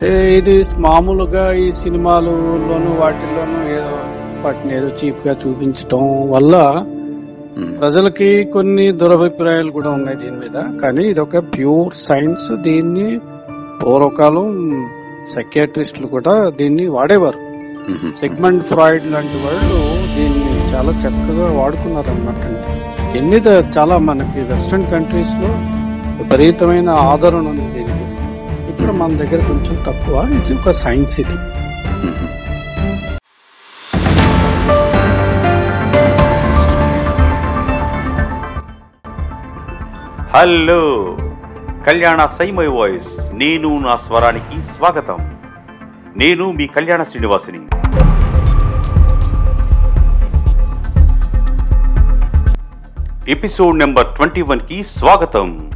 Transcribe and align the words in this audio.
ఇది 0.00 0.52
మామూలుగా 0.84 1.44
ఈ 1.62 1.64
సినిమాలలోను 1.78 2.90
వాటిల్లోనూ 3.00 3.60
ఏదో 3.76 3.94
వాటిని 4.44 4.72
ఏదో 4.76 4.90
చీప్గా 5.00 5.32
చూపించటం 5.40 6.02
వల్ల. 6.34 6.54
ప్రజలకి 7.80 8.28
కొన్ని 8.54 8.84
దురభిప్రాయాలు 9.00 9.72
కూడా 9.78 9.90
ఉన్నాయి 9.98 10.18
దీని 10.22 10.38
మీద 10.42 10.62
కానీ 10.82 11.04
ఇది 11.12 11.20
ఒక 11.24 11.42
ప్యూర్ 11.54 11.90
సైన్స్ 12.04 12.46
దీన్ని 12.66 13.08
పూర్వకాలం 13.80 14.46
సైకియాట్రిస్టులు 15.34 16.10
కూడా 16.14 16.34
దీన్ని 16.60 16.86
వాడేవారు. 16.96 17.40
సెగ్మెంట్ 18.22 18.64
ఫ్రాయిడ్ 18.70 19.10
లాంటి 19.14 19.40
వాళ్ళు 19.46 19.80
దీన్ని 20.16 20.54
చాలా 20.72 20.94
చక్కగా 21.04 21.48
వాడుకున్నారు 21.60 22.12
అనమాట 22.14 22.44
దీని 23.12 23.28
మీద 23.34 23.48
చాలా 23.78 23.98
మనకి 24.10 24.42
వెస్ట్రన్ 24.52 24.90
కంట్రీస్లో 24.94 25.50
విపరీతమైన 26.20 26.90
ఆదరణ 27.10 27.46
ఉంది 27.54 27.68
దీనికి 27.76 28.04
ఇక్కడ 28.78 28.92
మన 28.98 29.16
దగ్గర 29.20 29.40
కొంచెం 29.46 29.76
తక్కువ. 29.86 30.16
ఇది 30.34 30.54
ఒక 30.54 30.70
సైన్స్ 30.70 31.14
ఇది 31.20 31.36
హలో 40.34 40.82
కళ్యాణ 41.86 42.26
సైమై 42.26 42.66
వాయిస్. 42.66 43.10
నేను 43.32 43.78
నా 43.78 43.96
స్వరానికి 43.96 44.62
స్వాగతం. 44.62 45.18
నేను 46.16 46.52
మీ 46.52 46.66
కళ్యాణ 46.66 47.02
శ్రీనివాసిని. 47.02 47.60
ఎపిసోడ్ 53.32 53.78
నెంబర్ 53.78 54.06
ట్వంటీ 54.16 54.42
వన్కి 54.42 54.82
స్వాగతం. 54.82 55.67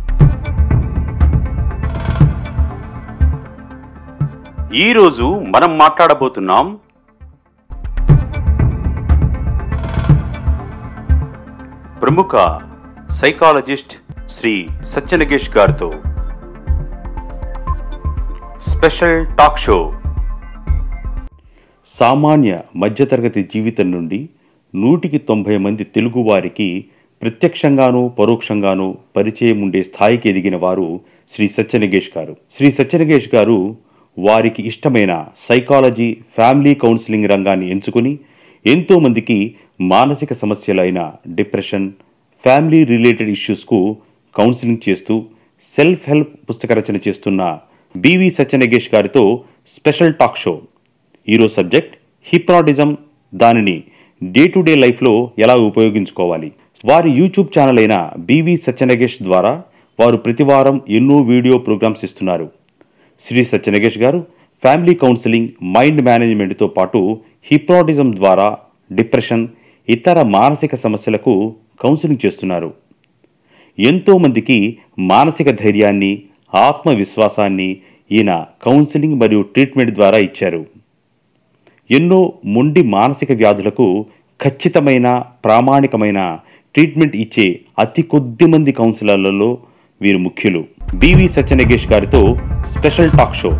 ఈరోజు 4.74 5.24
మనం 5.46 5.78
మాట్లాడబోతున్నాం 5.78 6.78
ప్రముఖ 12.02 12.60
సైకాలజిస్ట్ 13.10 13.94
శ్రీ 14.30 14.68
సత్యనగేష్ 14.84 15.56
గారితో 15.56 15.92
స్పెషల్ 18.60 19.26
టాక్ 19.26 19.58
షో. 19.58 19.92
సామాన్య 22.00 22.58
మధ్యతరగతి 22.76 23.50
జీవితం 23.54 23.90
నుండి 23.90 24.28
నూటికి 24.74 25.18
తొంభై 25.18 25.56
మంది 25.56 25.84
తెలుగువారికి 25.84 26.84
ప్రత్యక్షంగానూ 27.22 28.08
పరోక్షంగానూ 28.08 28.96
పరిచయం 29.16 29.62
ఉండే 29.62 29.82
స్థాయికి 29.82 30.30
ఎదిగిన 30.30 30.56
వారు 30.56 31.00
శ్రీ 31.34 31.48
సత్యనగేష్ 31.48 32.10
గారు. 32.18 32.36
శ్రీ 32.56 32.72
సత్యనగేష్ 32.72 33.34
గారు 33.34 33.76
వారికి 34.18 34.62
ఇష్టమైన 34.62 35.26
సైకాలజీ 35.48 36.14
ఫ్యామిలీ 36.14 36.74
కౌన్సిలింగ్ 36.74 37.28
రంగాన్ని 37.28 37.70
ఎంచుకుని 37.70 38.18
ఎంతోమందికి 38.66 39.54
మానసిక 39.80 40.32
సమస్యలైన 40.32 41.12
డిప్రెషన్ 41.28 41.92
ఫ్యామిలీ 42.44 42.84
రిలేటెడ్ 42.84 43.30
ఇష్యూస్కు 43.30 43.96
కౌన్సిలింగ్ 44.36 44.88
చేస్తూ 44.88 45.24
సెల్ఫ్ 45.76 46.08
హెల్ప్ 46.08 46.34
పుస్తక 46.50 46.72
రచన 46.72 46.98
చేస్తున్న 47.08 47.58
బివి 47.96 48.30
సత్యనగేష్ 48.30 48.94
గారితో 48.94 49.44
స్పెషల్ 49.76 50.14
టాక్ 50.14 50.38
షో. 50.38 50.62
ఈరోజు 51.28 51.54
సబ్జెక్ట్ 51.54 51.96
హిప్నాటిజం. 52.24 52.96
దానిని 53.34 53.82
డే 54.22 54.48
టు 54.48 54.60
డే 54.60 54.74
లైఫ్లో 54.74 55.30
ఎలా 55.38 55.54
ఉపయోగించుకోవాలి? 55.54 56.52
వారి 56.84 57.10
యూట్యూబ్ 57.10 57.58
ఛానల్ 57.58 57.78
అయిన 57.78 58.10
బివి 58.18 58.56
సత్యనగేష్ 58.56 59.22
ద్వారా 59.22 59.62
వారు 60.00 60.16
ప్రతివారం 60.16 60.80
ఎన్నో 60.88 61.20
వీడియో 61.20 61.58
ప్రోగ్రామ్స్ 61.58 62.04
ఇస్తున్నారు. 62.04 62.61
శ్రీ 63.20 63.44
సత్యనగేష్ 63.44 63.98
గారు 63.98 64.26
ఫ్యామిలీ 64.62 64.94
కౌన్సిలింగ్ 64.94 65.48
మైండ్ 65.76 66.02
మేనేజ్మెంట్తో 66.02 66.66
పాటు 66.66 67.20
హిప్నాటిజం 67.50 68.16
ద్వారా 68.16 68.58
డిప్రెషన్ 68.92 69.48
ఇతర 69.88 70.22
మానసిక 70.22 70.74
సమస్యలకు 70.74 71.54
కౌన్సిలింగ్ 71.80 72.26
చేస్తున్నారు. 72.26 72.74
ఎంతోమందికి 73.78 74.78
మానసిక 74.98 75.50
ధైర్యాన్ని 75.50 76.22
ఆత్మవిశ్వాసాన్ని 76.54 77.68
ఈయన 78.10 78.44
కౌన్సిలింగ్ 78.62 79.20
మరియు 79.20 79.42
ట్రీట్మెంట్ 79.42 79.94
ద్వారా 79.94 80.18
ఇచ్చారు. 80.18 80.66
ఎన్నో 81.90 82.32
మొండి 82.46 82.82
మానసిక 82.82 83.32
వ్యాధులకు 83.32 84.06
ఖచ్చితమైన 84.40 85.24
ప్రామాణికమైన 85.44 86.38
ట్రీట్మెంట్ 86.74 87.16
ఇచ్చే 87.16 87.60
అతి 87.78 88.02
కొద్ది 88.02 88.46
మంది 88.46 88.72
కౌన్సిలర్లలో 88.72 89.58
వీరు 90.02 90.18
ముఖ్యులు. 90.18 90.64
బివి 90.94 91.28
సత్యనగేష్ 91.28 91.92
గారితో 91.92 92.34
స్పెషల్ 92.68 93.10
టాక్ 93.10 93.36
షో. 93.36 93.50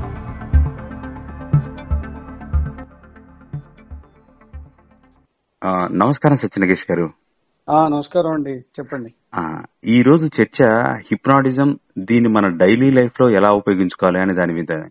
ఆ, 5.65 5.89
నమస్కారం 5.89 6.37
సత్యనగేష్ 6.37 6.85
గారు. 6.91 7.11
ఆ 7.71 7.89
నమస్కారం 7.89 8.31
అండి. 8.31 8.51
చెప్పండి. 8.51 9.15
ఆ, 9.35 9.63
ఈ 9.85 10.03
రోజు 10.03 10.43
చర్చ 10.43 10.65
హిప్నాటిజం 10.95 11.79
దీన్ని 11.99 12.31
మన 12.31 12.57
డైలీ 12.57 12.91
లైఫ్లో 12.91 13.31
ఎలా 13.31 13.51
ఉపయోగించుకోవాలి 13.51 14.21
అనే 14.21 14.35
దాని 14.35 14.53
మీద. 14.53 14.83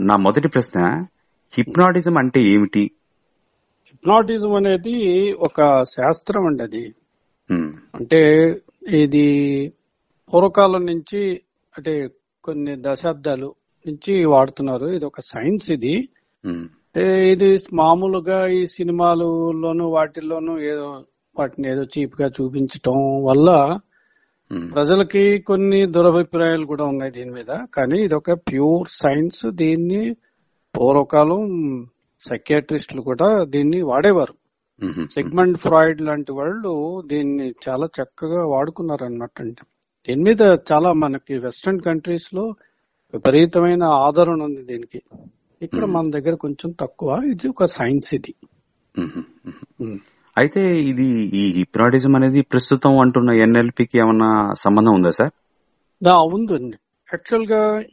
నా 0.00 0.16
మొదటి 0.16 0.48
ప్రశ్న 0.48 1.04
హిప్నాటిజం 1.58 2.18
అంటే 2.18 2.42
ఏమిటి? 2.42 2.90
హిప్నాటిజం 3.86 4.54
అనేది 4.54 5.32
ఒక 5.32 5.82
శాస్త్రం 5.82 6.46
అండి 6.46 6.62
అది. 6.62 6.94
అంటే 7.94 8.54
ఇది 8.82 9.26
పూర్వకాలం 10.32 10.86
నుంచి 10.86 11.40
అంటే 11.78 12.08
కొన్ని 12.44 12.76
దశాబ్దాలు 12.80 13.54
నుంచి 13.86 14.24
వాడుతున్నారు. 14.24 14.86
ఇది 14.86 15.04
ఒక 15.04 15.20
సైన్స్ 15.20 15.70
ఇది. 15.70 16.08
ఇది 17.32 17.58
మామూలుగా 17.72 18.46
ఈ 18.46 18.66
సినిమాలలోను 18.66 19.84
వాటిల్లోనూ 19.84 20.58
ఏదో 20.58 21.04
వాటిని 21.38 21.68
ఏదో 21.68 21.82
చీప్గా 21.84 22.28
చూపించటం 22.28 23.22
వల్ల 23.24 23.78
ప్రజలకి 24.72 25.38
కొన్ని 25.38 25.86
దురభిప్రాయాలు 25.86 26.66
కూడా 26.66 26.84
ఉన్నాయి 26.84 27.12
దీని 27.12 27.30
మీద. 27.30 27.66
కానీ 27.74 27.98
ఇది 28.04 28.14
ఒక 28.14 28.32
ప్యూర్ 28.32 28.88
సైన్స్. 28.88 29.46
దీన్ని 29.46 30.16
పూర్వకాలం 30.78 31.42
సైకియాట్రిస్టులు 32.28 33.02
కూడా 33.02 33.44
దీన్ని 33.44 33.82
వాడేవారు. 33.82 34.34
సెగ్మెంట్ 35.14 35.58
ఫ్రాయిడ్ 35.58 36.00
లాంటి 36.00 36.32
వాళ్ళు 36.32 37.02
దీన్ని 37.06 37.54
చాలా 37.68 37.86
చక్కగా 37.86 38.46
వాడుకున్నారు 38.46 39.04
అన్నట్టు 39.04 39.42
అంటే 39.42 39.62
దీని 40.08 40.22
మీద 40.22 40.56
చాలా 40.72 40.92
మనకి 40.92 41.38
వెస్ట్రన్ 41.38 41.80
కంట్రీస్లో 41.80 42.54
విపరీతమైన 43.14 43.82
ఆదరణ 43.82 44.42
ఉంది 44.42 44.62
దీనికి. 44.62 45.02
ఇక్కడ 45.62 45.84
మన 45.84 46.10
దగ్గర 46.10 46.34
కొంచెం 46.34 46.70
తక్కువ. 46.70 47.22
ఇది 47.32 47.48
ఒక 47.48 47.64
సైన్స్ 47.64 48.14
ఇది. 48.14 48.34
ఉమ్. 49.80 49.98
అయితే 50.38 50.80
ఇది 50.80 51.06
ఈ 51.36 51.52
హిప్నాటిజం 51.52 52.16
అనేది 52.16 52.42
ప్రస్తుతం 52.42 52.98
అంటున్న 52.98 53.30
ఎన్ఎల్పికి 53.30 53.98
ఏమన్నా 53.98 54.54
సంబంధం 54.54 54.94
ఉందా 54.94 55.10
సార్? 55.10 55.30
ఉందండి. 56.34 56.76
యాక్చువల్గా 57.12 57.84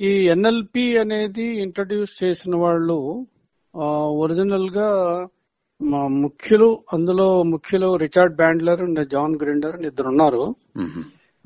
ఈ 0.00 0.06
ఎన్ఎల్పి 0.06 0.98
అనేది 0.98 1.62
ఇంట్రడ్యూస్ 1.62 2.24
చేసిన 2.24 2.56
వాళ్ళు 2.56 3.26
ఒరిజినల్గా 4.22 4.88
మా 5.80 6.06
ముఖ్యులు 6.06 6.84
అందులో 6.92 7.42
ముఖ్యులు 7.42 7.96
Richard 7.96 8.36
Bandler 8.36 8.80
and 8.80 9.08
John 9.08 9.36
Grinder 9.42 9.76
అని 9.76 9.86
ఇద్దరు 9.86 10.08
ఉన్నారు. 10.08 10.54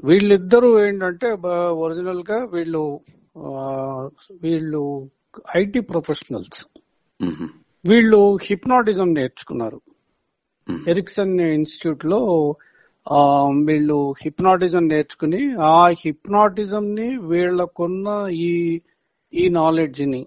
వీళ్ళిద్దరూ 0.04 0.84
ఏంటంటే 0.86 1.28
ఒరిజినల్గా 1.84 2.38
వీళ్ళు 2.52 3.00
వీళ్ళు 4.42 5.10
ఐటీ 5.56 5.80
ప్రొఫెషనల్స్. 5.80 6.60
వీళ్ళు 7.84 8.38
హిప్నాటిజం 8.42 9.14
నేర్చుకున్నారు. 9.14 9.80
ఎరిక్సన్ 10.88 11.40
ఇన్స్టిట్యూట్లో 11.40 12.20
వీళ్ళు 13.66 14.14
హిప్నాటిజం 14.24 14.88
నేర్చుకుని 14.88 15.54
ఆ 15.60 15.88
హిప్నాటిజం 15.88 16.94
ని 16.94 17.08
వీళ్ళకున్న 17.16 18.26
ఈ 18.30 18.80
ఈ 19.32 19.48
నాలెడ్జ్ని 19.48 20.26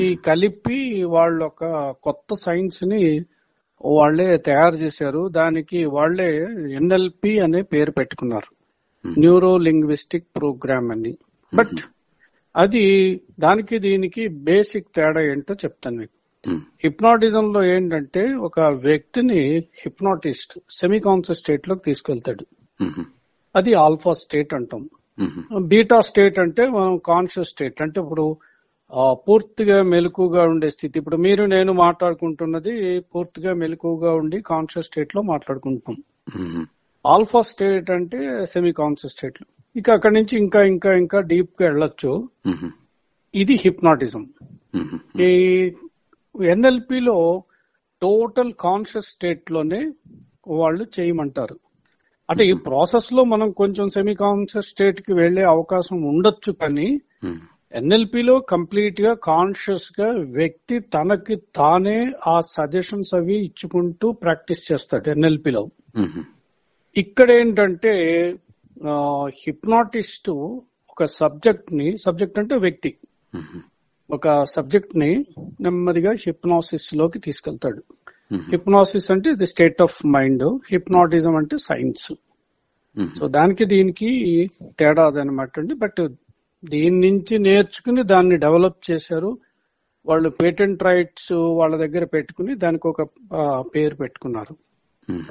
ఈ 0.00 0.14
కలిపి 0.14 1.02
వాళ్ళు 1.02 1.44
ఒక 1.44 1.90
కొత్త 2.02 2.34
సైన్స్ని 2.34 3.20
వాళ్ళే 3.84 4.36
తయారు 4.36 4.74
చేశారు. 4.74 5.28
దానికి 5.28 5.84
వాళ్ళే 5.84 6.36
ఎన్ఎల్పి 6.74 7.38
అనే 7.38 7.62
పేరు 7.62 7.90
పెట్టుకున్నారు. 7.90 8.54
న్యూరో 9.18 9.58
లింగ్విస్టిక్ 9.58 10.26
ప్రోగ్రామ్ 10.36 10.90
అని. 10.90 11.18
బట్ 11.54 11.78
అది 12.56 12.84
దానికి 13.40 13.78
దీనికి 13.78 14.28
బేసిక్ 14.28 14.86
తేడా 14.96 15.20
ఏంటో 15.20 15.54
చెప్తాను 15.54 15.96
మీకు. 15.96 16.18
హిప్నాటిజం 16.84 17.52
లో 17.52 17.64
ఏంటంటే 17.64 18.34
ఒక 18.34 18.60
వ్యక్తిని 18.60 19.58
హిప్నాటిస్ట్ 19.58 20.58
సెమీ 20.70 21.00
కాన్షియస్ 21.00 21.40
స్టేట్లోకి 21.40 21.82
తీసుకెళ్తాడు 21.84 22.46
అది 23.56 23.74
ఆల్ఫా 23.74 24.12
స్టేట్ 24.12 24.54
అంటాం. 24.54 24.88
బీటా 25.62 26.00
స్టేట్ 26.00 26.38
అంటే 26.38 26.68
మనం 26.68 26.98
కాన్షియస్ 26.98 27.48
స్టేట్. 27.48 27.82
అంటే 27.82 28.00
ఇప్పుడు 28.00 28.36
పూర్తిగా 29.12 29.82
మెలకుగా 29.82 30.42
ఉండే 30.42 30.70
స్థితి. 30.70 30.98
ఇప్పుడు 30.98 31.16
మీరు 31.16 31.44
నేను 31.44 31.72
మాట్లాడుకుంటున్నది 31.72 33.00
పూర్తిగా 33.00 33.54
మెలకుగా 33.54 34.14
ఉండి 34.14 34.40
కాన్షియస్ 34.40 34.86
స్టేట్లో 34.86 35.22
మాట్లాడుకుంటున్నాం. 35.22 36.66
ఆల్ఫా 37.06 37.42
స్టేట్ 37.42 37.90
అంటే 37.90 38.46
సెమీ 38.46 38.72
కాన్షియస్ 38.72 39.14
స్టేట్లో. 39.14 39.46
ఇక 39.76 39.90
అక్కడి 39.90 40.14
నుంచి 40.14 40.38
ఇంకా 40.38 40.62
ఇంకా 40.62 40.96
ఇంకా 40.96 41.20
డీప్గా 41.20 41.68
వెళ్ళొచ్చు. 41.68 42.28
ఇది 43.34 43.54
హిప్నాటిజం. 43.54 44.26
ఈ 45.20 45.62
ఎన్ఎల్పిలో 46.42 47.42
టోటల్ 48.02 48.52
కాన్షియస్ 48.52 49.06
స్టేట్లోనే 49.06 49.92
వాళ్ళు 50.48 50.86
చేయమంటారు. 51.00 51.56
అంటే 52.30 52.44
ఈ 52.46 52.52
ప్రాసెస్లో 52.52 53.24
మనం 53.24 53.50
కొంచెం 53.50 53.88
సెమీ 53.88 54.14
కాన్షియస్ 54.14 54.66
స్టేట్కి 54.66 55.14
వెళ్ళే 55.14 55.42
అవకాశం 55.42 56.02
ఉండొచ్చు 56.02 56.52
కానీ. 56.52 57.00
ఎన్ఎల్పిలో 57.74 58.40
కంప్లీట్గా 58.40 59.14
కాన్షియస్గా 59.14 60.08
వ్యక్తి 60.10 60.78
తనకి 60.78 61.36
తానే 61.56 62.12
ఆ 62.26 62.40
సజెషన్స్ 62.40 63.14
అవి 63.14 63.36
ఇచ్చుకుంటూ 63.44 64.12
ప్రాక్టీస్ 64.12 64.72
చేస్తాడు 64.72 65.10
ఎన్ఎల్పిలో. 65.10 65.62
ఇక్కడ 66.96 67.30
ఏంటంటే 67.30 67.92
హిప్నాటిస్ట్ 69.46 70.30
ఒక 70.92 71.04
సబ్జెక్ట్ని 71.04 71.96
సబ్జెక్ట్ 71.98 72.38
అంటే 72.38 72.56
వ్యక్తి. 72.56 72.96
ఒక 74.10 74.44
సబ్జెక్ట్ని 74.44 75.24
నెమ్మదిగా 75.60 76.12
హిప్నాసిస్లోకి 76.12 77.18
తీసుకెళ్తాడు. 77.18 77.82
హిప్నాసిస్ 78.50 79.10
అంటే 79.10 79.30
ఇది 79.30 79.46
స్టేట్ 79.46 79.82
ఆఫ్ 79.82 80.06
మైండ్ 80.06 80.44
హిప్నాటిజం 80.72 81.36
అంటే 81.36 81.56
సైన్స్. 81.58 82.12
సో 83.18 83.28
దానికి 83.28 83.64
దీనికి 83.64 84.10
తేడా 84.78 85.06
అదనమాట 85.06 85.58
అండి 85.58 85.74
బట్ 85.74 86.00
దీని 86.64 87.10
నుంచి 87.10 87.38
నేర్చుకుని 87.38 88.02
దాన్ని 88.02 88.36
డెవలప్ 88.36 88.90
చేశారు 88.90 89.30
వాళ్ళు 90.06 90.28
పేటెంట్ 90.28 90.82
రైట్స్ 90.82 91.32
వాళ్ళ 91.32 91.76
దగ్గర 91.76 92.04
పెట్టుకుని 92.04 92.54
దానికి 92.54 92.88
ఒక 92.88 93.02
పేరు 93.74 93.94
పెట్టుకున్నారు. 93.94 94.54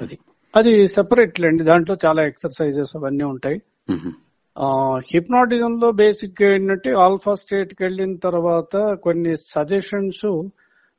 అది 0.00 0.18
అది 0.54 0.86
సెపరేట్ 0.88 1.40
లేండి 1.40 1.62
దాంట్లో 1.64 1.96
చాలా 2.06 2.22
ఎక్సర్సైజెస్ 2.26 2.96
అవన్నీ 2.96 3.24
ఉంటాయి. 3.24 3.58
హిప్నాటిజం 5.12 5.80
లో 5.80 5.92
బేసిక్ 5.92 6.42
ఏంటంటే 6.42 6.90
ఆల్ఫా 6.92 7.34
స్టేట్కి 7.34 7.84
వెళ్ళిన 7.84 8.16
తర్వాత 8.16 8.76
కొన్ని 9.02 9.36
సజెషన్స్ 9.36 10.26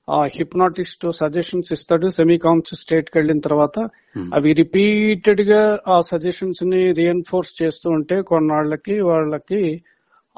ఆ 0.10 0.24
హిప్నాటిస్ట్ 0.26 1.12
సజెషన్స్ 1.12 1.74
ఇస్తాడు 1.74 2.10
సెమీ 2.10 2.38
కాన్షియస్ 2.38 2.82
స్టేట్కి 2.82 3.18
వెళ్ళిన 3.18 3.40
తర్వాత. 3.40 3.78
అవి 4.34 4.54
రిపీటెడ్గా 4.54 5.80
ఆ 5.88 6.02
సజెషన్స్ని 6.02 6.92
రియన్ఫోర్స్ 6.92 7.64
చేస్తూ 7.64 7.90
ఉంటే 7.90 8.22
కొన్నాళ్ళకి 8.22 9.00
వాళ్ళకి 9.02 9.62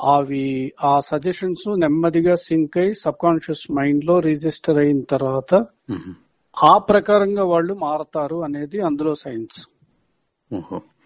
అవి 0.04 0.74
ఆ 0.84 1.00
సజెషన్స్ 1.00 1.80
నెమ్మదిగా 1.80 2.36
సింక్ 2.36 2.78
అయి 2.78 2.94
సబ్ 2.94 3.14
కాన్షియస్ 3.22 3.72
మైండ్లో 3.72 4.20
రిజిస్టర్ 4.20 4.78
అయిన 4.78 5.02
తర్వాత. 5.02 5.66
ఆ 6.64 6.78
ప్రకారంగా 6.78 7.44
వాళ్ళు 7.44 7.74
మారతారు 7.74 8.44
అనేది 8.44 8.82
అందులో 8.82 9.16
సైన్స్. 9.16 9.68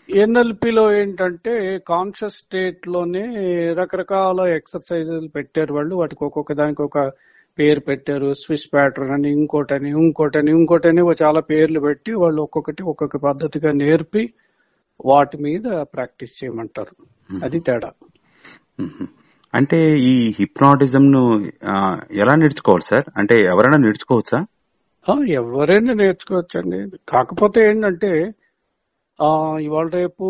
ఎన్ఎల్పిలో 0.10 0.94
ఏంటంటే 0.94 1.80
కాన్షియస్ 1.88 2.34
స్టేట్లోనే 2.34 3.26
రకరకాల 3.74 4.40
ఎక్సర్సైజులు 4.42 5.28
పెట్టారు 5.28 5.74
వాళ్ళు. 5.74 5.96
వాటికి 5.96 6.26
ఒక్కొక్క 6.26 6.54
దానికి 6.54 6.82
ఒక 6.82 7.12
పేరు 7.60 7.80
పెట్టారు. 7.80 8.34
స్విస్ 8.34 8.74
ప్యాటర్న్ 8.74 9.12
అని 9.12 9.32
ఇంకోటని 9.32 9.90
ఇంకోటని 9.90 10.52
ఇంకోటని 10.52 11.02
చాలా 11.24 11.40
పేర్లు 11.40 11.80
పెట్టి 11.80 12.14
వాళ్ళు 12.14 12.42
ఒక్కొక్కటి 12.42 12.84
ఒక్కొక్క 12.84 13.18
పద్ధతిగా 13.18 13.72
నేర్పి 13.72 14.34
వాటి 15.06 15.38
మీద 15.38 15.64
ప్రాక్టీస్ 15.82 16.44
చేయమంటారు. 16.44 17.06
అది 17.46 17.60
తేడా. 17.60 17.92
అంటే 19.54 19.98
ఈ 20.02 20.36
హిప్నాటిజం 20.40 21.12
ను 21.12 21.22
ఎలా 22.14 22.36
నేర్చుకోవాలి 22.36 22.84
సార్? 22.84 23.06
అంటే 23.18 23.36
ఎవరైనా 23.46 23.78
నేర్చుకోవచ్చా? 23.78 24.40
ఎవరైనా 25.30 25.94
నేర్చుకోవచ్చండి. 25.94 26.80
కాకపోతే 27.10 27.70
ఏంటంటే 27.70 28.12
ఆ 29.20 29.58
ఇవాళ 29.58 29.88
రేపు 29.94 30.26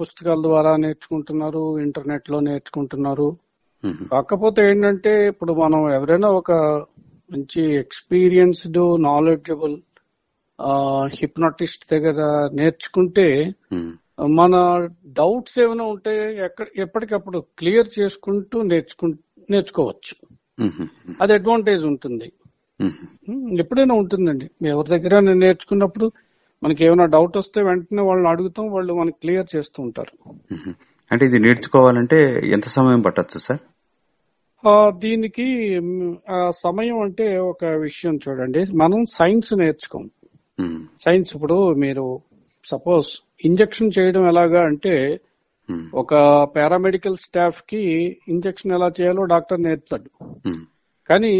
పుస్తకాల 0.00 0.42
ద్వారా 0.42 0.76
నేర్చుకుంటున్నారు 0.76 1.78
ఇంటర్నెట్లో 1.78 2.40
నేర్చుకుంటున్నారు. 2.40 3.28
కాకపోతే 4.12 4.70
ఏంటంటే 4.70 5.26
ఇప్పుడు 5.28 5.52
మనం 5.52 5.92
ఎవరైనా 5.94 6.28
ఒక 6.28 6.52
మంచి 7.30 7.62
ఎక్స్పీరియన్స్డ్ 7.74 9.02
నాలెడ్జబుల్ 9.02 9.76
హిప్నాటిస్ట్ 11.20 11.84
దగ్గర 11.92 12.20
నేర్చుకుంటే. 12.52 13.28
మన 14.20 14.88
డౌట్స్ 15.06 15.58
ఏమైనా 15.58 15.84
ఉంటే 15.84 16.36
ఎక్కడ 16.44 16.66
ఎప్పటికప్పుడు 16.76 17.38
క్లియర్ 17.38 17.88
చేసుకుంటూ 18.00 18.62
నేర్చుకు 18.62 19.06
నేర్చుకోవచ్చు. 19.50 20.36
అది 21.20 21.32
అడ్వాంటేజ్ 21.32 21.84
ఉంటుంది. 21.84 22.32
ఎప్పుడైనా 23.58 23.94
ఉంటుందండి. 23.94 24.50
ఎవరి 24.68 24.88
దగ్గర 24.88 25.20
నేర్చుకున్నప్పుడు 25.20 26.12
మనకి 26.62 26.84
ఏమైనా 26.84 27.04
డౌట్ 27.04 27.36
వస్తే 27.36 27.62
వెంటనే 27.62 28.02
వాళ్ళని 28.02 28.28
అడుగుతాం 28.28 28.72
వాళ్ళు 28.72 28.94
మనకి 28.94 29.16
క్లియర్ 29.20 29.56
చేస్తూ 29.56 29.82
ఉంటారు. 29.82 30.30
అంటే 31.12 31.26
ఇది 31.26 31.38
నేర్చుకోవాలంటే 31.38 32.42
ఎంత 32.44 32.64
సమయం 32.64 33.00
పట్టొచ్చు 33.00 33.38
సార్? 33.38 33.60
దీనికి 34.98 35.76
సమయం 36.50 37.00
అంటే 37.00 37.38
ఒక 37.38 37.64
విషయం 37.64 38.18
చూడండి. 38.28 38.58
మనం 38.58 39.04
సైన్స్ 39.04 39.54
నేర్చుకోం. 39.54 40.10
సైన్స్ 41.00 41.36
ఇప్పుడు 41.36 41.74
మీరు 41.74 42.20
సపోజ్ 42.70 43.06
ఇంజెక్షన్ 43.44 43.92
చేయడం 43.98 44.28
ఎలాగా 44.28 44.60
అంటే 44.62 44.94
మ్మ్. 45.68 45.84
ఒక 45.94 46.14
పారామెడికల్ 46.56 47.16
స్టాఫ్కి 47.16 47.82
ఇంజెక్షన్ 48.28 48.72
ఎలా 48.72 48.88
చేయాలో 49.00 49.24
డాక్టర్ 49.24 49.60
నేర్పుతాడు 49.60 50.10
మ్మ్. 50.46 50.62
కానీ 51.10 51.34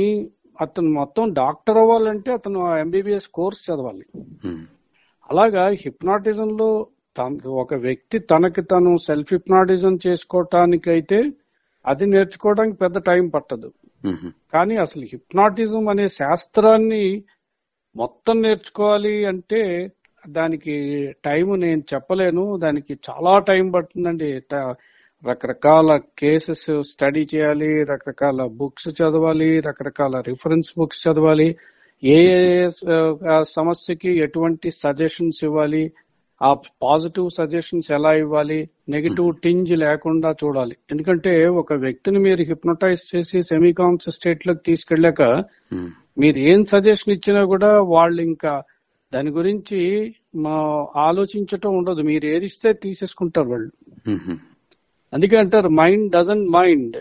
అతను 0.61 0.91
మొత్తం 0.91 1.35
డాక్టర్ 1.35 1.79
అవ్వాలంటే 1.79 2.33
అతను 2.33 2.79
ఎంబీబీఎస్ 2.79 3.29
కోర్స్ 3.29 3.71
చదవాలి 3.71 4.07
మ్మ్. 4.47 4.65
అలాగా 5.29 5.69
హిప్నాటిజం 5.83 6.57
లో 6.57 6.71
తన 7.17 7.33
ఒక 7.57 7.75
వ్యక్తి 7.75 8.19
తనకి 8.19 8.63
తను 8.63 8.97
సెల్ఫ్ 8.99 9.33
హిప్నాటిజం 9.33 9.99
చేసుకోవటానికైతే 10.07 11.19
అది 11.85 12.07
నేర్చుకోవడానికి 12.07 12.77
పెద్ద 12.77 12.99
టైం 12.99 13.29
పట్టదు. 13.29 13.69
కానీ 14.53 14.77
అసలు 14.77 15.05
హిప్నాటిజం 15.05 15.89
అనే 15.89 16.09
శాస్త్రాన్ని 16.15 17.05
మొత్తం 17.97 18.43
నేర్చుకోవాలి 18.43 19.27
అంటే 19.27 19.61
దానికి 20.29 20.75
టైం 21.25 21.61
నేను 21.61 21.83
చెప్పలేను. 21.95 22.57
దానికి 22.57 22.99
చాలా 23.11 23.39
టైం 23.39 23.71
పడుతుందండి. 23.71 24.41
రకరకాల 25.31 26.01
కేసెస్ 26.19 26.83
స్టడీ 26.83 27.27
చేయాలి 27.35 27.85
రకరకాల 27.85 28.47
బుక్స్ 28.47 28.89
చదవాలి 28.89 29.61
రకరకాల 29.61 30.21
రిఫరెన్స్ 30.21 30.73
బుక్స్ 30.79 31.09
చదవాలి. 31.09 31.57
ఏ 32.05 32.69
సమస్యకి 33.43 34.19
ఎటువంటి 34.19 34.71
సజెషన్స్ 34.71 35.45
ఇవ్వాలి? 35.45 35.93
ఆ 36.43 36.55
పాజిటివ్ 36.83 37.31
సజెషన్స్ 37.31 37.93
ఎలా 37.93 38.13
ఇవ్వాలి? 38.15 38.69
నెగిటివ్ 38.89 39.35
టింజ్ 39.45 39.73
లేకుండా 39.73 40.31
చూడాలి. 40.45 40.77
ఎందుకంటే 40.91 41.47
ఒక 41.47 41.73
వ్యక్తిని 41.73 42.19
మీరు 42.19 42.43
హిప్నటైజ్ 42.43 43.17
చేసి 43.17 43.43
సెమీ 43.43 43.73
కాన్షియస్ 43.73 44.17
స్టేట్లోకి 44.17 44.61
తీసుకెళ్ళాక. 44.67 45.23
మీరు 46.19 46.39
ఏం 46.39 46.65
సజెషన్ 46.65 47.13
ఇచ్చినా 47.13 47.45
కూడా 47.45 47.81
వాళ్ళు 47.81 48.23
ఇంకా 48.23 48.63
దాని 49.15 49.31
గురించి 49.31 50.15
మా 50.37 50.87
ఆలోచించటం 50.97 51.77
ఉండదు 51.77 52.01
మీరు 52.01 52.27
ఏది 52.27 52.45
ఇస్తే 52.45 52.73
తీసేసుకుంటారు 52.73 53.49
వాళ్ళు. 53.49 53.73
అందుకే 55.13 55.37
అంటారు 55.37 55.69
mind 55.69 56.13
doesn't 56.13 56.51
mind. 56.51 56.97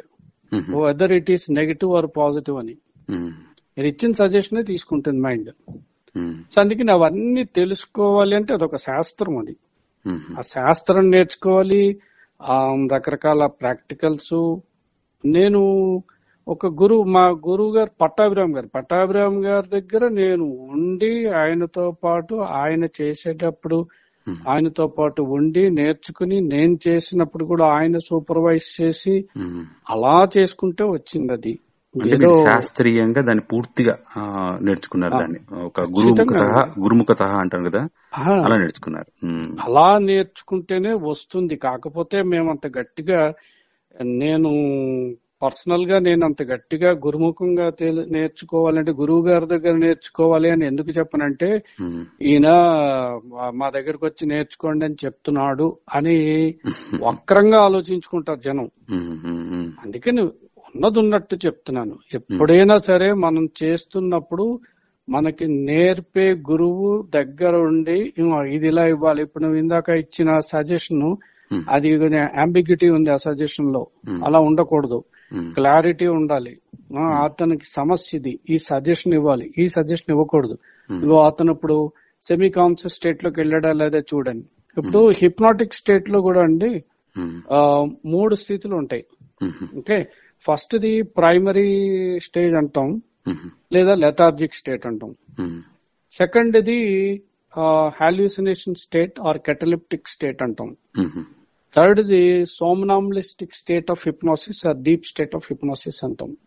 Whether 0.76 1.12
it 1.12 1.32
is 1.32 1.52
negative 1.52 1.92
or 1.92 2.08
positive 2.18 2.58
అని. 2.58 2.76
మీరు 3.10 3.88
ఇచ్చిన 3.88 4.12
సజెషనే 4.12 4.64
తీసుకుంటుంది 4.64 5.22
మైండ్. 5.22 5.50
సో 6.52 6.62
అందుకని 6.62 6.92
అవన్నీ 6.92 7.44
తెలుసుకోవాలి 7.44 8.36
అంటే 8.36 8.54
అదొక 8.54 8.76
శాస్త్రం 8.76 9.38
అది. 9.38 9.56
ఆ 10.38 10.42
శాస్త్రం 10.42 11.10
నేర్చుకోవాలి 11.10 12.00
ఆ 12.42 12.88
రకరకాల 12.94 13.46
ప్రాక్టికల్స్ 13.46 14.58
నేను 15.26 15.62
ఒక 16.48 16.68
గురువు 16.68 17.04
మా 17.04 17.26
గురువు 17.48 17.72
గారు 17.76 17.92
పట్టాభిరామ్ 18.02 18.54
గారు 18.56 18.68
పట్టాభిరామ్ 18.76 19.46
గారి 19.46 19.68
దగ్గర 19.70 20.08
నేను 20.08 20.46
ఉండి 20.46 21.28
ఆయనతో 21.32 21.92
పాటు 22.04 22.36
ఆయన 22.36 22.84
చేసేటప్పుడు. 23.02 23.86
ఆయనతో 24.50 24.88
పాటు 24.88 25.22
ఉండి 25.22 25.70
నేర్చుకుని 25.70 26.42
నేను 26.42 26.78
చేసినప్పుడు 26.88 27.46
కూడా 27.46 27.66
ఆయన 27.66 27.98
సూపర్వైజ్ 27.98 28.82
చేసి. 28.82 29.16
అలా 29.90 30.18
చేసుకుంటే 30.38 30.84
వచ్చింది 30.84 31.34
అది 31.34 31.60
శాస్త్రీయంగా 32.46 33.22
దాన్ని 33.22 33.44
పూర్తిగా 33.54 33.96
నేర్చుకున్నారు 34.62 35.14
దాన్ని 35.14 35.40
ఒక 35.66 35.82
గురుముఖత 35.82 36.24
ఖచ్చితంగా. 36.24 36.72
గురుముఖత 36.80 37.24
అంటారు 37.24 37.70
కదా 37.70 37.82
అలా 38.44 38.56
నేర్చుకున్నారు. 38.58 39.12
అలా 39.68 39.98
నేర్చుకుంటేనే 39.98 40.94
వస్తుంది 40.94 41.56
కాకపోతే 41.56 42.24
మేము 42.24 42.50
అంత 42.50 42.68
గట్టిగా 42.80 43.34
నేను 44.20 44.52
పర్సనల్గా 45.44 46.00
నేను 46.00 46.26
అంత 46.26 46.44
గట్టిగా 46.44 46.92
గురుముఖంగా 46.92 47.72
నేర్చుకోవాలంటే 48.10 48.92
గురువు 48.92 49.28
గారి 49.28 49.46
దగ్గర 49.46 49.76
నేర్చుకోవాలి 49.78 50.50
అని 50.50 50.66
ఎందుకు 50.66 50.90
చెప్పనంటే. 50.90 51.50
ఈయన 52.22 52.48
మా- 53.56 53.74
దగ్గరకు 53.74 54.06
వచ్చి 54.06 54.28
నేర్చుకోండి 54.28 54.86
అని 54.86 54.96
చెప్తున్నాడు 55.06 55.78
అని 55.96 56.16
వక్రంగా 57.02 57.60
ఆలోచించుకుంటారు 57.60 58.40
జనం. 58.40 58.68
అందుకని 59.86 60.22
ఉన్నది 60.76 61.00
ఉన్నట్టు 61.00 61.36
చెప్తున్నాను 61.46 61.96
ఎప్పుడైనా 62.14 62.78
సరే 62.78 63.14
మనం 63.14 63.50
చేస్తున్నప్పుడు 63.64 64.60
మనకి 65.10 65.48
నేర్పే 65.66 66.34
గురువు 66.52 67.08
దగ్గర 67.16 67.56
ఉండి 67.56 68.14
"ఇగో 68.18 68.44
ఇది 68.46 68.68
ఇలా 68.68 68.86
ఇవ్వాలి 68.86 69.22
ఇప్పుడు 69.24 69.44
నువ్వు 69.44 69.60
ఇందాక 69.60 69.90
ఇచ్చిన 69.90 70.40
సజెషన్. 70.40 71.16
అది 71.70 71.90
అంబిగ్యూటీ 72.40 72.90
ఉంది 72.90 73.12
ఆ 73.12 73.16
సజెషన్లో. 73.16 73.88
అలా 74.26 74.40
ఉండకూడదు. 74.40 75.04
క్లారిటీ 75.54 76.08
ఉండాలి. 76.08 76.58
ఆ, 77.00 77.24
అతనికి 77.24 77.66
సమస్య 77.66 78.18
ఇది. 78.18 78.40
ఈ 78.50 78.58
సజెషన్ 78.58 79.14
ఇవ్వాలి. 79.14 79.54
ఈ 79.58 79.68
సజెషన్ 79.68 80.12
ఇవ్వకూడదు. 80.12 80.58
Hmm. 80.92 81.04
ఇగో 81.04 81.24
అతను 81.26 81.52
ఇప్పుడు 81.52 81.92
సెమీ 82.28 82.50
కాన్షియస్ 82.50 82.94
స్టేట్లోకి 82.96 83.40
వెళ్ళాడా 83.40 83.74
లేదా 83.74 84.00
చూడండి. 84.00 84.46
ఇప్పుడు 84.78 85.10
హిప్నాటిక్ 85.10 85.74
స్టేట్లో 85.74 86.22
కూడా 86.22 86.42
అండి 86.42 86.84
Hmm. 87.20 87.90
మూడు 88.06 88.36
స్థితులు 88.36 88.76
ఉంటాయి. 88.76 89.06
Hmm. 89.44 89.78
Okay? 89.78 90.08
First 90.52 90.78
the 90.78 91.02
primary 91.02 91.90
stage 92.20 92.56
అంటాం. 92.56 93.02
Hmm. 93.28 93.38
లేదా 93.74 93.96
లెథార్జిక్ 93.96 94.56
స్టేట్ 94.56 94.86
అంటాం. 94.86 95.16
Hmm. 95.42 95.60
సెకండ్ 96.18 96.58
ఇది 96.58 97.22
hallucination 97.88 98.76
state 98.76 99.20
or 99.20 99.38
cataleptic 99.38 100.08
state 100.08 100.44
అంటాం. 100.44 100.76
Hmm. 101.00 101.10
Third 101.76 102.04
the 102.04 102.46
somnambulistic 102.46 103.54
state 103.54 103.92
of 103.92 104.08
hypnosis 104.08 104.68
or 104.68 104.78
deep 104.78 105.06
state 105.06 105.36
of 105.36 105.48
hypnosis 105.52 106.04
అంటాం. 106.04 106.38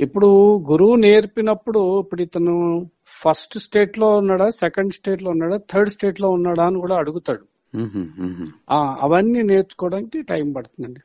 ఇప్పుడు 0.00 0.56
గురువు 0.70 0.94
నేర్పినప్పుడు 0.94 2.00
ఇప్పుడు 2.00 2.22
ఇతను 2.22 2.90
ఫస్ట్ 3.24 3.58
స్టేట్లో 3.58 4.08
ఉన్నాడా 4.08 4.48
సెకండ్ 4.48 4.92
స్టేట్లో 4.92 5.30
ఉన్నాడా 5.30 5.56
థర్డ్ 5.56 5.90
స్టేట్లో 5.90 6.30
ఉన్నాడా 6.30 6.66
అని 6.66 6.80
కూడా 6.80 6.96
అడుగుతాడు. 6.96 7.40
అవన్నీ 9.00 9.42
నేర్చుకోవడానికి 9.42 10.22
టైం 10.22 10.52
పడుతుందండి. 10.52 11.00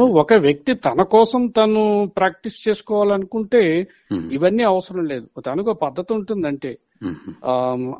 ఒక 0.00 0.32
వ్యక్తి 0.32 0.74
తన 0.74 1.02
కోసం 1.02 1.46
తను 1.46 2.12
ప్రాక్టీస్ 2.16 2.68
చేసుకోవాలనుకుంటే. 2.68 3.86
ఇవన్నీ 4.32 4.62
అవసరం 4.62 5.04
లేదు. 5.04 5.40
తనకు 5.40 5.72
పద్ధతి 5.72 6.14
ఉంటుందంటే. 6.14 6.78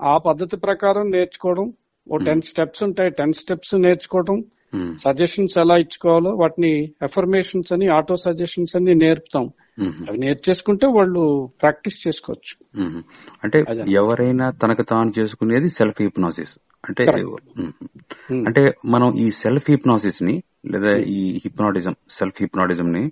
ఆ, 0.03 0.19
పద్ధతి 0.19 0.57
ప్రకారం 0.57 1.11
నేర్చుకోవడం. 1.11 1.73
ఓ 2.13 2.17
టెన్ 2.17 2.43
స్టెప్స్ 2.43 2.83
ఉంటాయి. 2.83 3.11
టెన్ 3.11 3.33
స్టెప్స్ 3.33 3.75
నేర్చుకోవడం. 3.75 4.45
సజెషన్స్ 4.99 5.59
ఎలా 5.59 5.77
ఇచ్చుకోవాలో 5.77 6.31
వాటిని 6.31 6.93
ఎఫర్మేషన్స్ 7.03 7.73
అని 7.73 7.89
ఆటో 7.89 8.17
సజెషన్స్ 8.17 8.77
అని 8.77 8.95
నేర్పుతాం 8.95 9.51
Hmm. 9.81 10.09
అవి 10.09 10.19
నేర్చేసుకుంటే 10.19 10.87
వాళ్ళు 10.87 11.51
ప్రాక్టీస్ 11.61 12.09
చేసుకోవచ్చు 12.09 12.83
మ్మ్. 12.83 13.03
అంటే. 13.45 13.65
ఎవరైనా 13.89 14.51
తనకు 14.51 14.83
తాను 14.83 15.13
చేసుకునేది 15.19 15.69
సెల్ఫ్ 15.69 16.03
హిప్నాసిస్ 16.03 16.59
అంటే. 16.89 17.05
Hmm. 17.05 18.47
అంటే 18.47 18.73
మనం 18.85 19.19
ఈ 19.19 19.31
సెల్ఫ్ 19.31 19.71
హిప్నాసిస్ని 19.71 20.43
లేదా 20.67 20.93
ఈ 21.07 21.41
హిప్నాటిజం 21.45 21.95
సెల్ఫ్ 22.11 22.37
హిప్నాటిజం 22.41 22.93
ని 22.93 23.05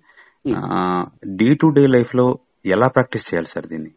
డే 1.27 1.55
టు 1.55 1.67
డే 1.67 1.87
లైఫ్లో 1.87 2.39
ఎలా 2.67 2.89
ప్రాక్టీస్ 2.89 3.35
చేయాలి 3.35 3.47
సార్ 3.47 3.67
దీన్ని. 3.67 3.93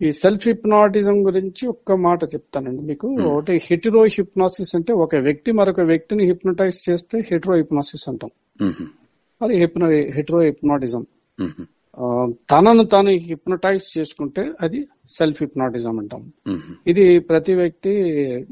ఈ 0.00 0.10
సెల్ఫ్ 0.10 0.44
హిప్నాటిజం 0.48 1.16
గురించి 1.26 1.64
ఒక్క 1.72 1.92
మాట 2.06 2.20
చెప్తానండి 2.34 2.82
మీకు. 2.90 3.08
ఒకటి 3.30 3.54
హెటిరో 3.66 4.00
హిప్నాసిస్ 4.16 4.72
అంటే 4.76 4.92
ఒక 5.04 5.16
వ్యక్తి 5.26 5.50
మరొక 5.52 5.82
వ్యక్తిని 5.90 6.24
హిప్నటైజ్ 6.30 6.78
చేస్తే 6.88 7.18
హెటిరో 7.30 7.54
హిప్నాసిస్ 7.60 8.06
అంటాం. 8.08 8.30
అది 9.40 9.54
హిప్నో 9.62 9.88
హెటిరో 10.16 10.40
హిప్నాటిజం 10.48 11.04
తనను 12.50 12.84
తాను 12.92 13.10
హిప్నటైజ్ 13.28 13.84
చేసుకుంటే 13.98 14.42
అది 14.62 14.78
సెల్ఫ్ 15.18 15.40
హిప్నాటిజం 15.42 15.94
అంటాం. 16.02 16.22
ఇది 16.86 17.04
ప్రతి 17.28 17.54
వ్యక్తి 17.54 17.92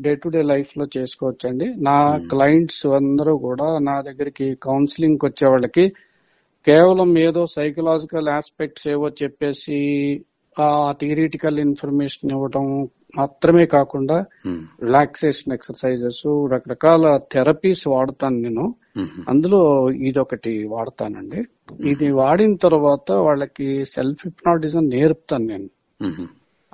డే 0.04 0.12
టు 0.14 0.28
డే 0.28 0.42
లైఫ్లో 0.52 0.84
చేసుకోవచ్చండి. 0.96 1.66
నా 1.88 1.96
క్లయింట్స్ 2.32 2.84
అందరూ 3.00 3.34
కూడా 3.46 3.68
నా 3.88 3.96
దగ్గరికి 4.08 4.48
కౌన్సిలింగ్ 4.68 5.24
వచ్చే 5.24 5.46
వాళ్ళకి 5.48 5.86
కేవలం 6.66 7.18
ఏదో 7.18 7.42
సైకలాజికల్ 7.56 8.28
ఆస్పెక్ట్స్ 8.38 8.86
ఏవో 8.94 9.08
చెప్పేసి 9.22 9.78
ఆ 10.60 10.94
థియరిటికల్ 11.00 11.58
ఇన్ఫర్మేషన్ 11.58 12.30
ఇవ్వడం 12.30 12.88
మాత్రమే 13.16 13.66
కాకుండా. 13.66 14.24
రిలాక్సేషన్ 14.82 15.52
ఎక్సర్సైజెస్ 15.52 16.48
రకరకాల 16.52 17.20
థెరపీస్ 17.32 17.88
వాడతాను 17.88 18.36
నేను. 18.36 18.74
మ్మ్. 18.96 19.24
అందులో 19.28 19.90
ఇదొకటి 19.90 20.66
వాడతానండి. 20.66 21.44
ఇది 21.88 22.12
వాడిన 22.12 22.54
తర్వాత 22.56 23.12
వాళ్ళకి 23.12 23.84
సెల్ఫ్ 23.84 24.22
హిప్నాటిజం 24.24 24.88
నేర్పుతాను 24.88 25.44
నేను. 25.44 25.68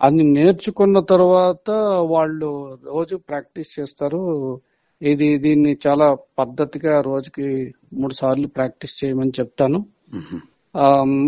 అది 0.01 0.23
నేర్చుకున్న 0.23 1.01
తర్వాత 1.01 1.71
వాళ్ళు 2.01 2.79
రోజు 2.85 3.17
ప్రాక్టీస్ 3.17 3.81
చేస్తారు. 3.81 4.61
ఇది 5.03 5.39
దీన్ని 5.39 5.77
చాలా 5.87 6.17
పద్ధతిగా 6.39 7.01
రోజుకి 7.01 7.75
మూడు 7.93 8.15
సార్లు 8.15 8.47
ప్రాక్టీస్ 8.47 9.05
చేయమని 9.05 9.31
చెప్తాను. 9.41 9.87